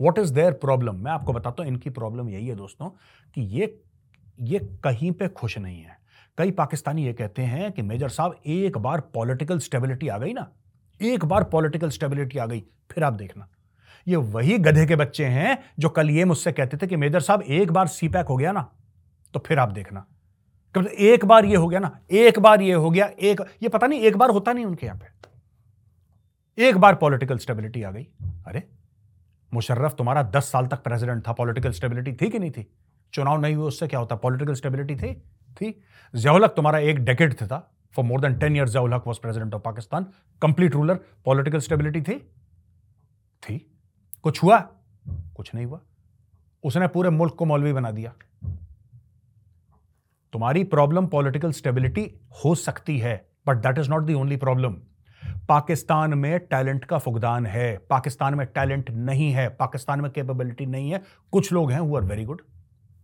वॉट 0.00 0.18
इज़ 0.18 0.32
देयर 0.34 0.52
प्रॉब्लम 0.54 0.96
मैं 0.96 1.10
आपको 1.12 1.32
बताता 1.32 1.62
हूँ, 1.62 1.70
इनकी 1.70 1.90
प्रॉब्लम 1.90 2.28
यही 2.28 2.46
है 2.48 2.54
दोस्तों 2.56 2.88
कि 3.36 3.40
ये 3.40 3.80
ये 4.42 4.58
कहीं 4.84 5.12
पे 5.12 5.28
खुश 5.28 5.58
नहीं 5.58 5.80
है। 5.80 5.96
कई 6.38 6.50
पाकिस्तानी 6.52 7.04
ये 7.06 7.12
कहते 7.12 7.42
हैं 7.44 7.70
कि 7.72 7.82
मेजर 7.82 8.08
साहब, 8.08 8.36
एक 8.46 8.76
बार 8.78 9.00
पॉलिटिकल 9.14 9.58
स्टेबिलिटी 9.58 10.08
आ 10.08 10.18
गई 10.18 10.32
ना, 10.32 10.50
एक 11.00 11.24
बार 11.24 11.44
पॉलिटिकल 11.44 11.90
स्टेबिलिटी 11.90 12.38
आ 12.38 12.46
गई, 12.46 12.60
फिर 12.90 13.04
आप 13.04 13.12
देखना। 13.14 13.48
ये 14.06 14.16
वही 14.16 14.58
गधे 14.58 14.86
के 14.86 14.96
बच्चे 14.96 15.24
हैं 15.26 15.58
जो 15.78 15.88
कल 15.88 16.10
ये 16.10 16.24
मुझसे 16.24 16.52
कहते 16.52 16.76
थे 16.76 16.86
कि 16.86 16.96
मेजर 16.96 17.20
साहब, 17.20 17.42
एक 17.42 17.72
बार 17.72 17.86
सी 17.88 18.08
पैक 18.08 18.26
हो 18.26 18.36
गया 18.36 18.52
ना 18.52 18.70
तो 19.34 19.40
फिर 19.40 19.58
आप 19.58 19.68
देखना। 19.70 20.06
एक 20.74 21.24
बार 21.24 21.44
ये 21.44 21.56
हो 21.56 21.68
गया 21.68 21.80
ना, 21.80 21.98
एक 22.10 22.38
बार 22.38 22.62
ये 22.62 22.72
हो 22.74 22.90
गया, 22.90 23.06
एक, 23.10 23.40
ये 23.62 23.68
पता 23.68 23.86
नहीं, 23.86 24.00
एक 24.00 24.16
बार 24.16 24.30
होता 24.30 24.52
नहीं 24.52 24.64
उनके 24.64 24.86
यहाँ 24.86 24.98
पे। 24.98 25.06
एक 26.58 26.76
बार 26.76 26.94
पॉलिटिकल 26.96 27.38
स्टेबिलिटी 27.38 27.82
आ 27.82 27.90
गई। 27.90 28.06
अरे 28.46 28.62
मुशर्रफ, 29.54 29.94
तुम्हारा 29.94 30.22
दस 30.22 30.52
साल 30.52 30.66
तक 30.66 30.82
प्रेसिडेंट 30.82 31.28
था 31.28 31.32
पॉलिटिकल 31.32 31.70
स्टेबिलिटी 31.70 32.12
थी 32.12 32.30
कि 32.30 32.38
नहीं 32.38 32.50
थी? 32.50 32.72
चुनाव 33.12 33.40
नहीं 33.40 33.54
हुए, 33.54 33.66
उससे 33.66 33.88
क्या 33.88 34.00
होता? 34.00 34.16
पॉलिटिकल 34.16 34.54
स्टेबिलिटी 34.54 34.96
थी? 34.96 35.14
थी। 35.52 35.82
जयाउलक 36.14 36.50
तुम्हारा 36.50 36.78
एक 36.78 36.98
डेकेड 36.98 37.34
था 37.34 37.74
for 37.92 38.04
more 38.04 38.20
than 38.20 38.34
ten 38.34 38.56
year 38.56 38.68
Zia ul Haq 38.68 39.04
was 39.06 39.20
president 39.20 39.54
of 39.54 39.62
Pakistan 39.62 40.06
complete 40.42 40.74
ruler 40.74 40.94
political 41.24 41.58
stability 41.58 42.02
थी? 42.02 42.18
थी। 43.42 43.80
कुछ 44.22 44.42
हुआ? 44.42 44.58
कुछ 45.08 45.54
नहीं 45.54 45.66
हुआ। 45.66 45.80
उसने 46.64 46.88
पूरे 46.88 47.10
मुल्क 47.10 47.34
को 47.34 47.44
मौलवी 47.44 47.72
बना 47.72 47.90
दिया। 47.90 48.14
तुम्हारी 50.32 50.64
प्रॉब्लम 50.64 51.06
पॉलिटिकल 51.06 51.52
स्टेबिलिटी 51.52 52.14
हो 52.44 52.54
सकती 52.54 52.98
है 52.98 53.28
but 53.46 53.56
that 53.56 53.78
is 53.78 53.90
not 53.90 54.02
the 54.02 54.14
only 54.14 54.36
problem 54.36 54.76
Pakistan 55.48 56.14
में 56.14 56.38
टैलेंट 56.38 56.84
का 56.84 56.98
फुकदान 56.98 57.46
है। 57.46 57.78
पाकिस्तान 57.90 58.34
में 58.34 58.46
टैलेंट 58.46 58.90
नहीं 58.90 59.32
है। 59.32 59.48
पाकिस्तान 59.48 60.00
में 60.00 60.10
कैपेबिलिटी 60.10 60.66
नहीं 60.66 60.90
है। 60.90 61.02
कुछ 61.32 61.52
लोग 61.52 61.72
हैं 61.72 61.80
हु 61.80 61.96
आर 61.96 62.02
वेरी 62.02 62.24
गुड 62.24 62.42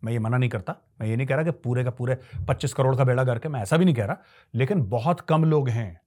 मैं 0.04 0.12
ये 0.12 0.18
मना 0.18 0.36
नहीं 0.36 0.50
करता। 0.50 0.74
मैं 1.00 1.08
ये 1.08 1.16
नहीं 1.16 1.26
कह 1.26 1.34
रहा 1.34 1.44
कि 1.44 1.50
पूरे 1.50 1.84
का 1.84 1.90
पूरे 1.90 2.18
25 2.48 2.72
करोड़ 2.72 2.96
का 2.96 3.04
बेड़ा 3.04 3.24
करके 3.24 3.48
मैं 3.48 3.60
ऐसा 3.60 3.76
भी 3.76 3.84
नहीं 3.84 3.94
कह 3.94 4.04
रहा। 4.04 4.16
लेकिन 4.54 4.82
बहुत 4.82 5.20
कम 5.20 5.44
लोग 5.44 5.68
हैं। 5.68 6.00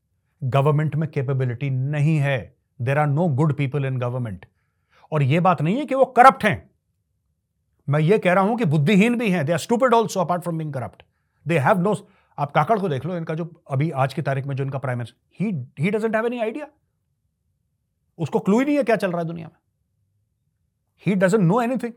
गवर्नमेंट 0.43 0.95
में 0.95 1.09
कैपेबिलिटी 1.09 1.69
नहीं 1.69 2.17
है। 2.17 2.55
There 2.81 2.97
are 2.97 3.07
no 3.07 3.27
good 3.27 3.53
people 3.53 3.85
in 3.85 3.97
government 3.97 4.45
और 5.11 5.23
यह 5.23 5.41
बात 5.41 5.61
नहीं 5.61 5.77
है 5.77 5.85
कि 5.85 5.95
वो 5.95 6.05
करप्ट 6.05 6.43
हैं। 6.43 6.69
मैं 7.89 7.99
ये 7.99 8.17
कह 8.17 8.33
रहा 8.33 8.43
हूँ 8.43 8.57
कि 8.57 8.65
बुद्धिहीन 8.65 9.17
भी 9.17 9.31
हैं। 9.31 9.45
They 9.45 9.51
are 9.51 9.57
stupid 9.57 9.93
also 9.93 10.19
apart 10.19 10.41
from 10.41 10.57
being 10.57 10.73
corrupt 10.73 11.03
they 11.47 11.59
have 11.59 11.79
no 11.79 12.07
आप 12.37 12.51
काकड़ 12.51 12.79
को 12.79 12.89
देख 12.89 13.05
लो, 13.05 13.17
इनका 13.17 13.33
जो 13.33 13.63
अभी 13.71 13.91
आज 13.91 14.13
की 14.13 14.21
तारीख 14.21 14.45
में 14.45 14.55
जो 14.55 14.63
इनका 14.63 14.79
prime 14.79 14.97
minister 14.97 15.43
he 15.43 15.67
he 15.79 15.91
doesn't 15.91 16.15
have 16.15 16.25
any 16.25 16.39
idea 16.39 16.67
उसको 18.17 18.39
क्लू 18.39 18.59
ही 18.59 18.65
नहीं 18.65 18.77
है 18.77 18.83
क्या 18.83 18.95
चल 18.95 19.11
रहा 19.11 19.21
है 19.21 19.27
दुनिया 19.27 19.47
में। 19.47 19.59
He 21.05 21.15
doesn't 21.15 21.43
know 21.43 21.61
anything 21.61 21.93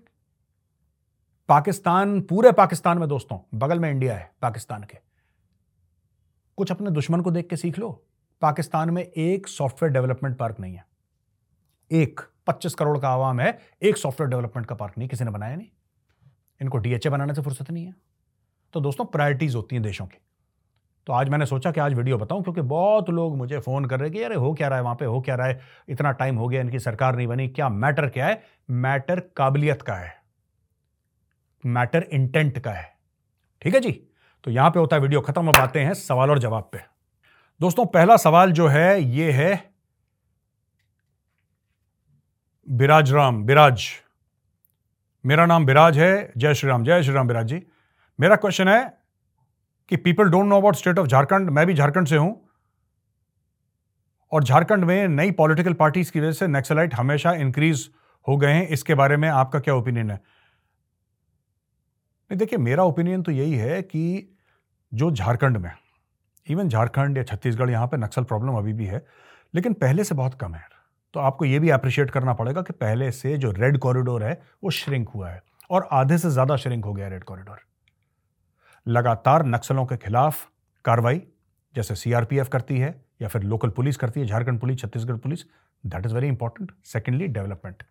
Pakistan, 1.48 2.20
पूरे 2.20 2.52
पाकिस्तान 2.52 2.98
में 2.98 3.08
दोस्तों, 3.08 3.58
बगल 3.58 3.78
में 3.78 3.90
इंडिया 3.90 4.16
है, 4.16 4.32
पाकिस्तान 4.42 4.82
के। 4.82 4.98
कुछ 6.56 6.72
अपने 6.72 6.90
दुश्मन 6.90 7.20
को 7.20 7.30
देख 7.30 7.48
के 7.48 7.56
सीख 7.56 7.78
लो, 7.78 8.06
पाकिस्तान 8.40 8.90
में 8.90 9.02
एक 9.02 9.48
सॉफ्टवेयर 9.48 9.92
डेवलपमेंट 9.92 10.36
पार्क 10.36 10.60
नहीं 10.60 10.74
है। 10.74 10.86
एक 11.90 12.20
25 12.46 12.74
करोड़ 12.74 12.98
का 12.98 13.08
आवाम 13.08 13.40
है, 13.40 13.58
एक 13.82 13.96
सॉफ्टवेयर 13.96 14.30
डेवलपमेंट 14.30 14.66
का 14.66 14.74
पार्क 14.74 14.98
नहीं, 14.98 15.08
किसी 15.08 15.24
ने 15.24 15.30
बनाया 15.30 15.56
नहीं। 15.56 15.68
इनको 16.62 16.78
डीएचए 16.78 17.08
बनाने 17.08 17.34
से 17.34 17.42
फुर्सत 17.42 17.70
नहीं 17.70 17.84
है। 17.84 17.94
तो 18.72 18.80
दोस्तों 18.80 19.04
प्रायोरिटीज 19.04 19.54
होती 19.54 19.76
हैं 19.76 19.82
देशों 19.82 20.06
की। 20.06 20.18
तो 21.06 21.12
आज 21.12 21.28
मैंने 21.28 21.46
सोचा 21.46 21.70
कि 21.70 21.80
आज 21.80 21.94
वीडियो 21.94 22.18
बताऊँ, 22.18 22.42
क्योंकि 22.42 22.60
बहुत 22.60 23.10
लोग 23.10 23.36
मुझे 23.36 23.58
फ़ोन 23.58 23.84
कर 23.84 24.00
रहे 24.00 24.08
हैं 24.08 24.18
कि, 24.18 24.22
अरे, 24.22 24.34
हो 24.34 24.54
क्या 24.54 24.68
रहा 24.68 24.78
है 24.78 24.84
वहाँ 24.84 24.94
पे? 24.94 25.04
हो 25.04 25.20
क्या 25.20 25.34
रहा 25.34 25.46
है? 25.46 25.60
इतना 25.88 26.12
टाइम 26.12 26.36
हो 26.36 26.48
गया, 26.48 26.60
इनकी 26.60 26.78
सरकार 26.78 27.16
नहीं 27.16 27.26
बनी, 27.26 27.48
क्या 27.48 27.68
मैटर 27.68 28.08
क्या 28.08 28.26
है? 28.26 28.42
मैटर 28.70 29.20
काबिलियत 29.20 29.82
का 29.82 29.94
है। 29.94 30.16
मैटर 31.66 32.02
इंटेंट 32.02 32.58
का 32.58 32.70
है। 32.70 32.96
ठीक 33.62 33.74
है 33.74 33.80
जी? 33.80 34.06
तो 34.44 34.50
यहाँ 34.50 34.70
पे 34.70 34.78
होता 34.78 34.96
है 34.96 35.02
वीडियो 35.02 35.20
खत्म, 35.20 35.48
अब 35.48 35.56
आते 35.56 35.80
हैं 35.80 35.94
सवाल 35.94 36.30
और 36.30 36.38
जवाब 36.38 36.68
पे। 36.72 36.78
दोस्तों, 37.60 37.86
पहला 37.86 38.16
सवाल 38.16 38.52
जो 38.52 38.66
है, 38.66 39.02
ये 39.02 39.32
है, 39.32 39.70
बिराज 42.70 43.12
राम, 43.12 43.44
बिराज। 43.44 43.86
मेरा 45.26 45.46
नाम 45.46 45.66
बिराज 45.66 45.98
है। 45.98 46.32
जय 46.36 46.54
श्री 46.54 46.70
राम, 46.70 46.84
जय 46.84 47.02
श्री 47.02 47.14
राम 47.14 47.28
बिराज 47.28 47.46
जी। 47.46 47.66
मेरा 48.20 48.36
क्वेश्चन 48.36 48.68
है 48.68 48.99
कि 49.90 49.96
people 49.96 50.30
don't 50.30 50.46
know 50.46 50.56
about 50.56 50.76
state 50.76 50.98
of 50.98 51.06
Jharkhand 51.06 51.50
मैं 51.50 51.66
भी 51.66 51.74
झारखंड 51.74 52.06
से 52.06 52.16
हूँ। 52.16 52.40
और 54.32 54.44
झारखंड 54.44 54.84
में 54.84 55.08
नई 55.08 55.30
पॉलिटिकल 55.30 55.72
पार्टीज़ 55.74 56.12
की 56.12 56.20
वजह 56.20 56.32
से 56.32 56.46
नक्सलाइट 56.46 56.94
हमेशा 56.94 57.32
इंक्रीज 57.34 57.88
हो 58.26 58.36
गए 58.36 58.52
हैं। 58.52 58.66
इसके 58.68 58.94
बारे 58.94 59.16
में 59.16 59.28
आपका 59.28 59.60
क्या 59.60 59.74
ओपिनियन 59.74 60.10
है? 60.10 60.16
नहीं, 62.30 62.38
देखिए, 62.38 62.58
मेरा 62.58 62.84
ओपिनियन 62.84 63.22
तो 63.22 63.32
यही 63.32 63.54
है 63.54 63.80
कि 63.82 64.36
जो 64.92 65.10
झारखंड 65.10 65.56
में 65.56 65.70
इवन 66.46 66.68
झारखंड 66.68 67.16
या 67.16 67.22
छत्तीसगढ़ 67.22 67.70
यहाँ 67.70 67.86
पे 67.86 67.96
नक्सल 67.96 68.24
प्रॉब्लम 68.24 68.56
अभी 68.56 68.72
भी 68.72 68.86
है, 68.86 69.04
लेकिन 69.54 69.72
पहले 69.72 70.04
से 70.04 70.14
बहुत 70.14 70.34
कम 70.34 70.54
है। 70.54 70.62
तो 71.14 71.20
आपको 71.20 71.44
यह 71.44 71.60
भी 71.60 71.70
अप्रिशिएट 71.70 72.10
करना 72.10 72.32
पड़ेगा 72.34 72.62
कि 72.62 72.72
पहले 72.72 73.10
से 73.12 73.36
जो 73.36 73.50
रेड 73.50 73.78
कॉरिडोर 73.78 74.24
है, 74.24 74.40
वो 74.64 74.70
श्रिंक 74.70 75.08
हुआ 75.08 75.30
है। 75.30 75.42
और 75.70 75.88
आधे 75.92 76.18
से 76.18 76.30
ज़्यादा 76.30 76.56
श्रिंक 76.56 76.84
हो 76.84 76.94
गया 76.94 77.08
रेड 77.08 77.24
कॉरिडोर 77.24 77.58
लगातार 78.86 79.44
नक्सलों 79.46 79.84
के 79.86 79.96
खिलाफ 79.96 80.46
कार्रवाई, 80.84 81.22
जैसे 81.74 81.94
सीआरपीएफ 81.94 82.48
करती 82.48 82.78
है 82.78 82.94
या 83.22 83.28
फिर 83.28 83.42
लोकल 83.42 83.68
पुलिस 83.70 83.96
करती 83.96 84.20
है, 84.20 84.26
Jharkhand 84.26 84.60
police, 84.60 84.78
Chhattisgarh 84.78 85.16
police 85.16 85.44
that 85.84 86.06
is 86.06 86.14
very 86.14 86.28
important 86.28 86.72
secondly 86.84 87.26
development 87.28 87.82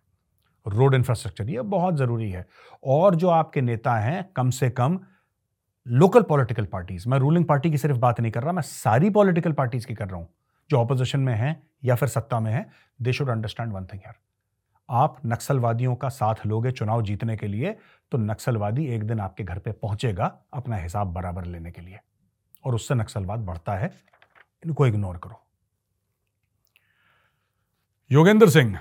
road 0.66 0.94
infrastructure 0.94 1.50
ये 1.50 1.62
बहुत 1.68 1.96
ज़रूरी 1.96 2.30
है। 2.30 2.46
और 2.84 3.14
जो 3.14 3.28
आपके 3.30 3.60
नेता 3.60 3.94
हैं, 3.96 4.24
कम 4.36 4.50
से 4.50 4.70
कम 4.70 4.98
लोकल 5.86 6.22
पॉलिटिकल 6.22 6.64
पार्टीज़ 6.64 7.08
मैं 7.08 7.18
रूलिंग 7.18 7.44
पार्टी 7.44 7.70
की 7.70 7.78
सिर्फ़ 7.78 7.98
बात 7.98 8.20
नहीं 8.20 8.32
कर 8.32 8.42
रहा, 8.42 8.52
मैं 8.52 8.62
सारी 8.62 9.10
पॉलिटिकल 9.10 9.52
पार्टीज़ 9.52 9.86
की 9.86 9.94
कर 9.94 10.08
रहा 10.08 10.16
हूँ, 10.16 10.28
जो 10.70 10.76
ऑपोजिशन 10.76 11.20
में 11.20 11.34
हैं 11.34 11.60
या 11.84 11.94
फिर 11.94 12.08
सत्ता 12.08 12.40
में 12.40 12.52
हैं 12.52 12.66
they 13.02 13.12
should 13.12 13.30
understand 13.30 13.72
one 13.72 13.84
thing 13.84 14.00
यार 14.00 14.14
आप 14.90 15.16
नक्सलवादियों 15.26 15.94
का 15.94 16.08
साथ 16.08 16.46
लोगे 16.46 16.70
चुनाव 16.70 17.02
जीतने 17.02 17.36
के 17.36 17.46
लिए 17.46 17.76
तो 18.12 18.18
नक्सलवादी 18.18 18.86
एक 18.86 19.04
दिन 19.04 19.20
आपके 19.20 19.44
घर 19.44 19.58
पे 19.58 19.72
पहुंचेगा 19.72 20.32
अपना 20.54 20.76
हिसाब 20.76 21.12
बराबर 21.12 21.44
लेने 21.44 21.70
के 21.70 21.82
लिए। 21.82 21.98
और 22.64 22.74
उससे 22.74 22.94
नक्सलवाद 22.94 23.40
बढ़ता 23.40 23.74
है। 23.74 23.90
इनको 24.62 24.86
इग्नोर 24.86 25.16
करो। 25.16 25.40
योगेंद्र 28.10 28.48
सिंह, 28.48 28.78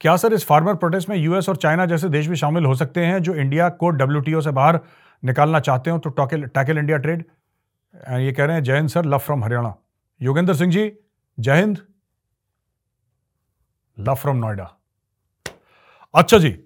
क्या 0.00 0.16
सर 0.16 0.32
इस 0.32 0.44
फार्मर 0.46 0.74
प्रोटेस्ट 0.74 1.08
में 1.08 1.16
यूएस 1.16 1.48
और 1.48 1.56
चाइना 1.56 1.86
जैसे 1.86 2.08
देश 2.08 2.26
भी 2.26 2.36
शामिल 2.36 2.64
हो 2.64 2.74
सकते 2.74 3.04
हैं 3.06 3.22
जो 3.22 3.34
इंडिया 3.34 3.68
को 3.70 3.90
डब्ल्यूटीओ 3.90 4.40
से 4.40 4.50
बाहर 4.50 4.80
निकालना 5.22 5.60
चाहते 5.60 5.90
हो 5.90 5.98
तो 5.98 6.10
टैकल 6.10 6.44
टैकल 6.46 6.78
इंडिया 6.78 6.98
ट्रेड? 6.98 7.24
ये 7.94 8.32
कह 8.32 8.44
रहे 8.44 8.56
हैं 8.56 8.62
जय 8.62 8.76
Hind 8.76 8.88
sir, 8.88 9.04
love 9.04 9.18
from 9.18 9.44
Haryana. 9.44 9.74
Yogendra 10.20 10.54
Singh 10.54 10.72
ji, 10.72 10.92
जय 11.38 11.60
हिंद। 11.60 11.78
लव 13.98 14.14
फ्रॉम 14.14 14.36
नोएडा 14.36 14.70
अच्छा 16.14 16.38
जी, 16.38 16.58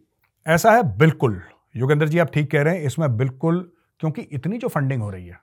ऐसा 0.47 0.73
है 0.73 0.83
बिल्कुल। 0.99 1.41
योगेंद्र 1.77 2.09
जी, 2.09 2.19
आप 2.19 2.31
ठीक 2.33 2.51
कह 2.51 2.63
रहे 2.63 2.77
हैं, 2.77 2.83
इसमें 2.83 3.17
बिल्कुल, 3.17 3.73
क्योंकि 4.01 4.23
इतनी 4.23 4.59
जो 4.59 4.69
फंडिंग 4.69 5.03
हो 5.03 5.11
रही 5.11 5.27
है, 5.27 5.41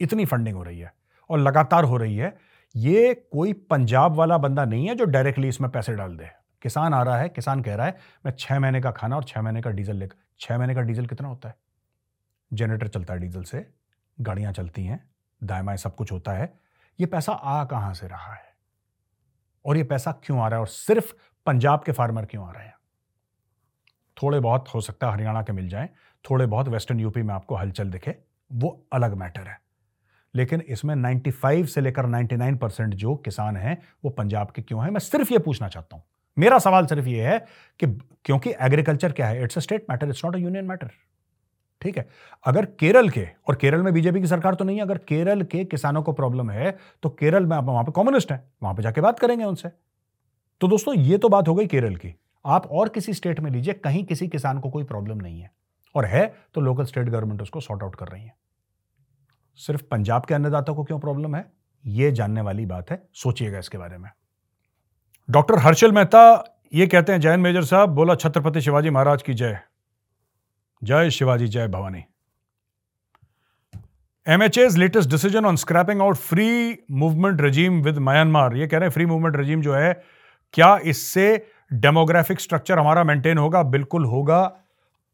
इतनी 0.00 0.24
फंडिंग 0.24 0.56
हो 0.56 0.62
रही 0.62 0.78
है, 0.78 0.92
और 1.30 1.38
लगातार 1.38 1.84
हो 1.84 1.96
रही 1.96 2.16
है, 2.16 2.36
ये 2.74 3.14
कोई 3.32 3.52
पंजाब 3.52 4.14
वाला 4.14 4.38
बंदा 4.38 4.64
नहीं 4.64 4.88
है 4.88 4.94
जो 4.94 5.04
डायरेक्टली 5.04 5.48
इसमें 5.48 5.70
पैसे 5.70 5.94
डाल 5.94 6.16
दे। 6.16 6.30
किसान 6.62 6.94
आ 6.94 7.02
रहा 7.02 7.18
है, 7.18 7.28
किसान 7.28 7.62
कह 7.62 7.74
रहा 7.74 7.86
है, 7.86 7.96
मैं 8.26 8.32
छह 8.38 8.60
महीने 8.60 8.80
का 8.80 8.90
खाना 8.90 9.16
और 9.16 9.24
छह 9.24 9.42
महीने 9.42 9.60
का 9.60 9.70
डीजल 9.70 9.96
लेकर, 9.96 10.16
छह 10.40 10.58
महीने 10.58 10.74
का 10.74 10.80
डीजल 10.80 11.06
कितना 11.06 11.28
होता 11.28 11.48
है? 11.48 11.54
जनरेटर 12.52 12.88
चलता 12.88 13.14
है 13.14 13.20
डीजल 13.20 13.42
से, 13.42 13.66
गाड़ियाँ 14.20 14.52
चलती 14.52 14.84
हैं 14.84 15.08
दाएँ 15.44 15.76
सब 15.76 15.94
कुछ 15.94 16.12
होता 16.12 16.32
है। 16.32 16.52
ये 16.98 17.06
पैसा 17.06 17.32
आ 17.32 17.64
कहाँ 17.64 17.94
से 17.94 18.06
रहा 18.06 18.34
है? 18.34 18.47
और 19.64 19.76
ये 19.76 19.84
पैसा 19.84 20.12
क्यों 20.12 20.40
आ 20.40 20.48
रहा 20.48 20.56
है? 20.56 20.60
और 20.60 20.66
सिर्फ़ 20.66 21.14
पंजाब 21.46 21.82
के 21.82 21.92
फार्मर 21.92 22.24
क्यों 22.24 22.48
आ 22.48 22.50
रहे 22.50 22.64
हैं? 22.64 22.74
थोड़े 24.22 24.40
बहुत, 24.40 24.68
हो 24.68 24.80
सकता 24.80 25.06
है 25.06 25.12
हरियाणा 25.12 25.42
के 25.42 25.52
मिल 25.52 25.68
जाएँ, 25.68 25.88
थोड़े 26.30 26.46
बहुत 26.46 26.68
वेस्टर्न 26.68 27.00
यूपी 27.00 27.22
में 27.22 27.34
आपको 27.34 27.56
हलचल 27.56 27.90
दिखे, 27.90 28.16
वो 28.52 28.86
अलग 28.92 29.14
मैटर 29.14 29.40
है। 29.40 29.60
लेकिन 30.34 30.60
इसमें 30.60 30.94
95 30.94 31.66
से 31.66 31.80
लेकर 31.80 32.06
99 32.06 32.58
परसेंट 32.58 32.94
जो 32.94 33.16
किसान 33.16 33.56
हैं, 33.56 33.82
वो 34.04 34.10
पंजाब 34.10 34.50
के 34.50 34.62
क्यों 34.62 34.84
हैं? 34.84 34.90
मैं 34.90 35.00
सिर्फ़ 35.00 35.32
ये 35.32 35.38
पूछना 35.38 35.68
चाहता 35.68 35.96
हूँ। 35.96 36.04
मेरा 36.38 36.58
सवाल 36.58 36.86
सिर्फ़ 36.86 37.06
ये 37.06 37.26
है 37.26 37.38
कि 37.80 37.86
क्योंकि 38.24 38.50
एग्रीकल्चर 38.60 39.12
क्या 39.12 39.28
है? 39.28 39.44
It's 39.44 39.58
a 39.58 39.60
state 39.60 39.86
matter 39.90 40.08
it's 40.08 40.24
not 40.24 40.36
a 40.36 40.38
union 40.38 40.64
matter 40.64 40.90
ठीक 41.80 41.98
है। 41.98 42.08
अगर 42.44 42.64
केरल 42.80 43.08
के, 43.08 43.26
और 43.48 43.54
केरल 43.54 43.82
में 43.82 43.92
बीजेपी 43.94 44.20
की 44.20 44.26
सरकार 44.26 44.54
तो 44.54 44.64
नहीं 44.64 44.76
है, 44.76 44.82
अगर 44.82 44.98
केरल 44.98 45.42
के 45.42 45.64
किसानों 45.64 46.02
को 46.02 46.12
प्रॉब्लम 46.12 46.50
है 46.50 46.76
तो 47.02 47.08
केरल 47.10 47.46
में 47.46 47.56
आप, 47.56 47.64
वहाँ 47.64 47.84
पर 47.84 47.92
कम्युनिस्ट 47.92 48.32
है, 48.32 48.42
वहाँ 48.62 48.74
पर 48.74 48.82
जाके 48.82 49.00
बात 49.00 49.18
करेंगे 49.18 49.44
उनसे। 49.44 49.68
तो 50.60 50.68
दोस्तों, 50.68 50.94
ये 50.94 51.18
तो 51.18 51.28
बात 51.28 51.48
हो 51.48 51.54
गई 51.54 51.66
केरल 51.66 51.96
की। 51.96 52.14
आप 52.44 52.66
और 52.66 52.88
किसी 52.88 53.12
स्टेट 53.14 53.40
में 53.40 53.50
लीजिए, 53.50 53.74
कहीं 53.74 54.04
किसी 54.04 54.28
किसान 54.28 54.60
को 54.60 54.70
कोई 54.70 54.84
प्रॉब्लम 54.84 55.18
नहीं 55.18 55.40
है। 55.40 55.50
और 55.94 56.04
है 56.04 56.34
तो 56.54 56.60
लोकल 56.60 56.84
स्टेट 56.84 57.08
गवर्नमेंट 57.08 57.42
उसको 57.42 57.60
सॉर्ट 57.60 57.82
आउट 57.82 57.94
कर 57.94 58.08
रही 58.08 58.24
है। 58.24 58.34
सिर्फ़ 59.58 59.82
पंजाब 59.82 60.24
के 60.24 60.34
अन्नदाता 60.34 60.72
को 60.72 60.84
क्यों 60.84 60.98
प्रॉब्लम 60.98 61.36
है? 61.36 61.44
यह 61.84 62.10
जानने 62.10 62.40
वाली 62.40 62.66
बात 62.66 62.90
है, 62.90 63.02
सोचिएगा 63.14 63.58
इसके 63.58 63.78
बारे 63.78 63.98
में। 63.98 64.10
डॉक्टर 65.28 65.58
हर्षल 65.58 65.92
मेहता, 65.92 66.44
ये 66.74 66.86
कहते 66.86 67.12
हैं 67.12 67.20
जैन 67.20 67.40
मेजर 67.40 67.64
साहब, 67.64 67.88
बोला, 67.88 68.14
छत्रपति 68.14 68.60
शिवाजी 68.60 68.90
महाराज 68.90 69.22
की 69.22 69.34
जय। 69.34 69.58
जय 70.82 71.10
शिवाजी, 71.10 71.46
जय 71.48 71.66
Bhavani. 71.68 72.04
MHA's 74.26 74.76
latest 74.76 75.10
decision 75.10 75.46
on 75.46 75.56
scrapping 75.56 76.00
out 76.00 76.14
free 76.14 76.78
movement 76.90 77.40
regime 77.40 77.80
with 77.82 77.98
Myanmar 77.98 78.56
ये 78.56 78.66
कह 78.66 78.78
रहे 78.78 78.86
हैं 78.86 78.92
फ्री 78.92 79.06
मूवमेंट 79.06 79.36
रजीम 79.36 79.62
जो 79.62 79.74
है, 79.74 80.02
क्या 80.52 80.76
इससे 80.78 81.46
डेमोग्राफिक 81.72 82.40
स्ट्रक्चर 82.40 82.78
हमारा 82.78 83.04
मेंटेन 83.04 83.38
होगा? 83.38 83.62
बिल्कुल 83.62 84.04
होगा। 84.04 84.40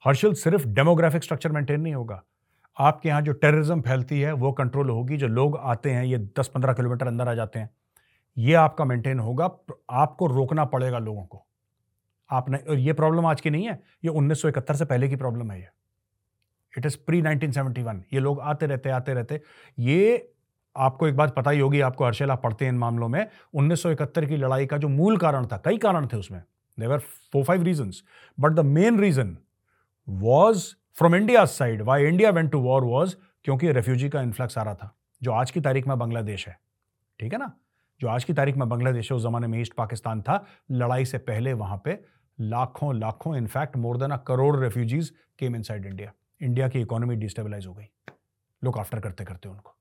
हर्षल, 0.05 0.35
सिर्फ़ 0.35 0.67
डेमोग्राफिक 0.67 1.25
स्ट्रक्चर 1.25 1.53
मेंटेन 1.53 1.81
नहीं 1.81 1.95
होगा। 1.95 2.23
आपके 2.79 3.09
यहाँ 3.09 3.23
जो 3.23 3.33
टेररिज्म 3.33 3.81
फैलती 3.81 4.21
है, 4.21 4.33
वो 4.33 4.53
कंट्रोल 4.53 4.91
होगी। 4.91 5.17
जो 5.17 5.27
लोग 5.27 5.57
आते 5.57 5.91
हैं, 5.91 6.05
ये 6.05 6.19
10-15 6.19 6.73
किलोमीटर 6.73 7.07
अंदर 7.07 7.29
आ 7.29 7.35
जाते 7.35 7.59
हैं, 7.59 7.71
ये 8.39 8.55
आपका 8.55 8.85
मेंटेन 8.85 9.19
होगा। 9.19 9.51
आपको 9.91 10.27
रोकना 10.27 10.65
पड़ेगा 10.65 10.99
लोगों 10.99 11.25
को। 11.25 11.47
आपने 12.31 12.59
और 12.59 12.79
ये 12.79 12.93
प्रॉब्लम 12.93 13.27
आज 13.27 13.41
की 13.41 13.51
नहीं 13.51 13.69
है, 13.69 13.83
ये 14.05 14.11
1971 14.11 14.75
से 14.75 14.85
पहले 14.85 15.09
की 15.09 15.17
प्रॉब्लम 15.17 15.51
है 15.51 15.61
ये। 15.61 15.69
इट 16.79 16.87
इज़ 16.87 16.97
प्री 17.07 17.23
1971 17.23 18.03
ये 18.13 18.21
लोग 18.21 18.41
आते 18.41 18.67
रहते 18.67 18.91
आते 18.91 19.15
रहते। 19.15 19.41
ये 19.79 20.31
आपको 20.77 21.09
एक 21.09 21.17
बात 21.17 21.35
पता 21.35 21.51
ही 21.51 21.61
होगी, 21.61 21.81
आपको 21.81 22.05
हर्षल, 22.05 22.31
आप 22.31 22.43
पढ़ते 22.43 22.65
हैं 22.65 22.73
इन 22.73 22.79
मामलों 22.79 23.09
में 23.09 23.27
1971 23.55 24.27
की 24.27 24.37
लड़ाई 24.37 24.67
का 24.67 24.77
जो 24.77 24.89
मूल 24.89 25.17
कारण 25.17 25.47
था, 25.47 25.57
कई 25.57 25.79
कारण 25.79 26.07
थे 26.07 26.17
उसमें। 26.17 26.43
There were 26.81 26.99
four 27.33 27.45
five 27.45 27.63
reason 27.63 27.91
but 28.41 28.53
the 28.53 28.61
main 28.61 29.01
reason 29.01 29.37
was 30.09 30.75
from 30.95 31.15
India 31.15 31.45
side 31.45 31.83
why 31.83 32.05
India 32.05 32.31
went 32.31 32.51
to 32.53 32.61
war 32.61 32.85
was 32.85 33.17
क्योंकि 33.45 33.73
रेफ्यूजी 33.73 34.09
का 34.09 34.23
इन्फ्लक्स 34.23 34.59
आ 34.59 34.63
रहा 34.63 34.75
था, 34.75 34.95
जो 35.23 35.33
आज 35.33 35.51
की 35.51 35.61
तारीख 35.61 35.87
में 35.87 35.99
बांग्लादेश 35.99 36.49
है। 36.49 36.59
ठीक 37.21 37.33
है 37.33 37.39
ना? 37.39 37.53
जो 38.01 38.09
आज 38.09 38.25
की 38.25 38.33
तारीख 38.33 38.57
में 38.57 38.69
बांग्लादेश 38.69 39.11
है, 39.13 39.17
उस 39.17 39.23
जमाने 39.23 39.47
में 39.47 39.61
ईस्ट 39.61 39.75
पाकिस्तान 39.75 40.23
था, 40.23 40.45
लड़ाई 40.71 41.05
से 41.05 41.19
पहले 41.19 41.53
वहाँ 41.53 41.81
पे 41.85 42.14
लाखों 42.39 42.95
लाखों 42.95 43.37
in fact 43.37 43.77
more 43.77 43.99
than 43.99 44.11
a 44.11 44.17
crore 44.27 44.57
refugees 44.57 45.13
came 45.39 45.57
in 45.57 45.63
side 45.63 45.87
India 45.87 46.13
India 46.41 46.69
की 46.69 46.81
इकोनॉमी 46.81 47.17
डिस्टेबलाइज 47.17 47.67
हो 47.67 47.75
गई। 47.75 47.87
लुक 48.63 48.79
आफ्टर 48.79 49.01
करते 49.01 49.25
करते 49.25 49.49
उनको। 49.49 49.75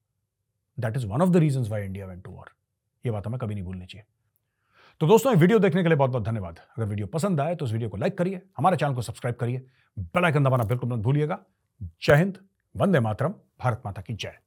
That 0.78 0.98
is 0.98 1.06
one 1.08 1.22
of 1.22 1.30
the 1.30 1.38
reason 1.38 1.70
why 1.70 1.86
India 1.86 2.06
went 2.06 2.24
to 2.24 2.32
war 2.32 2.52
ये 3.06 3.12
बात 3.12 3.28
हमें 3.28 3.40
कभी 3.40 3.54
नहीं 3.54 3.64
भूलनी 3.64 3.86
चाहिए। 3.86 4.06
तो 5.02 5.08
दोस्तों 5.08 5.36
वीडियो 5.36 5.60
देखने 5.60 5.84
के 5.84 5.90
लिए 5.90 5.98
बहुत 5.98 6.12
बहुत 6.12 6.24
धन्यवाद। 6.24 6.60
अगर 6.78 6.88
वीडियो 6.88 7.08
पसंद 7.08 7.42
आए 7.42 7.56
तो 7.56 7.66
इस 7.66 7.72
वीडियो 7.72 7.90
को 7.90 7.98
लाइक 7.98 8.18
करिए, 8.18 8.42
हमारे 8.58 8.78
चैनल 8.78 8.96
को 8.96 9.02
सब्सक्राइब 9.02 9.36
करिए 9.36 9.66
बेल 9.98 10.26
आइकन 10.26 10.44
दबाना 10.44 10.64
बिल्कुल 10.64 10.90
मत 10.90 11.00
भूलिएगा। 11.00 11.40
जय 11.82 12.16
हिंद, 12.16 12.38
वंदे 12.76 13.00
मातरम, 13.00 13.34
भारत 13.60 13.82
माता 13.86 14.02
की 14.02 14.14
जय। 14.14 14.38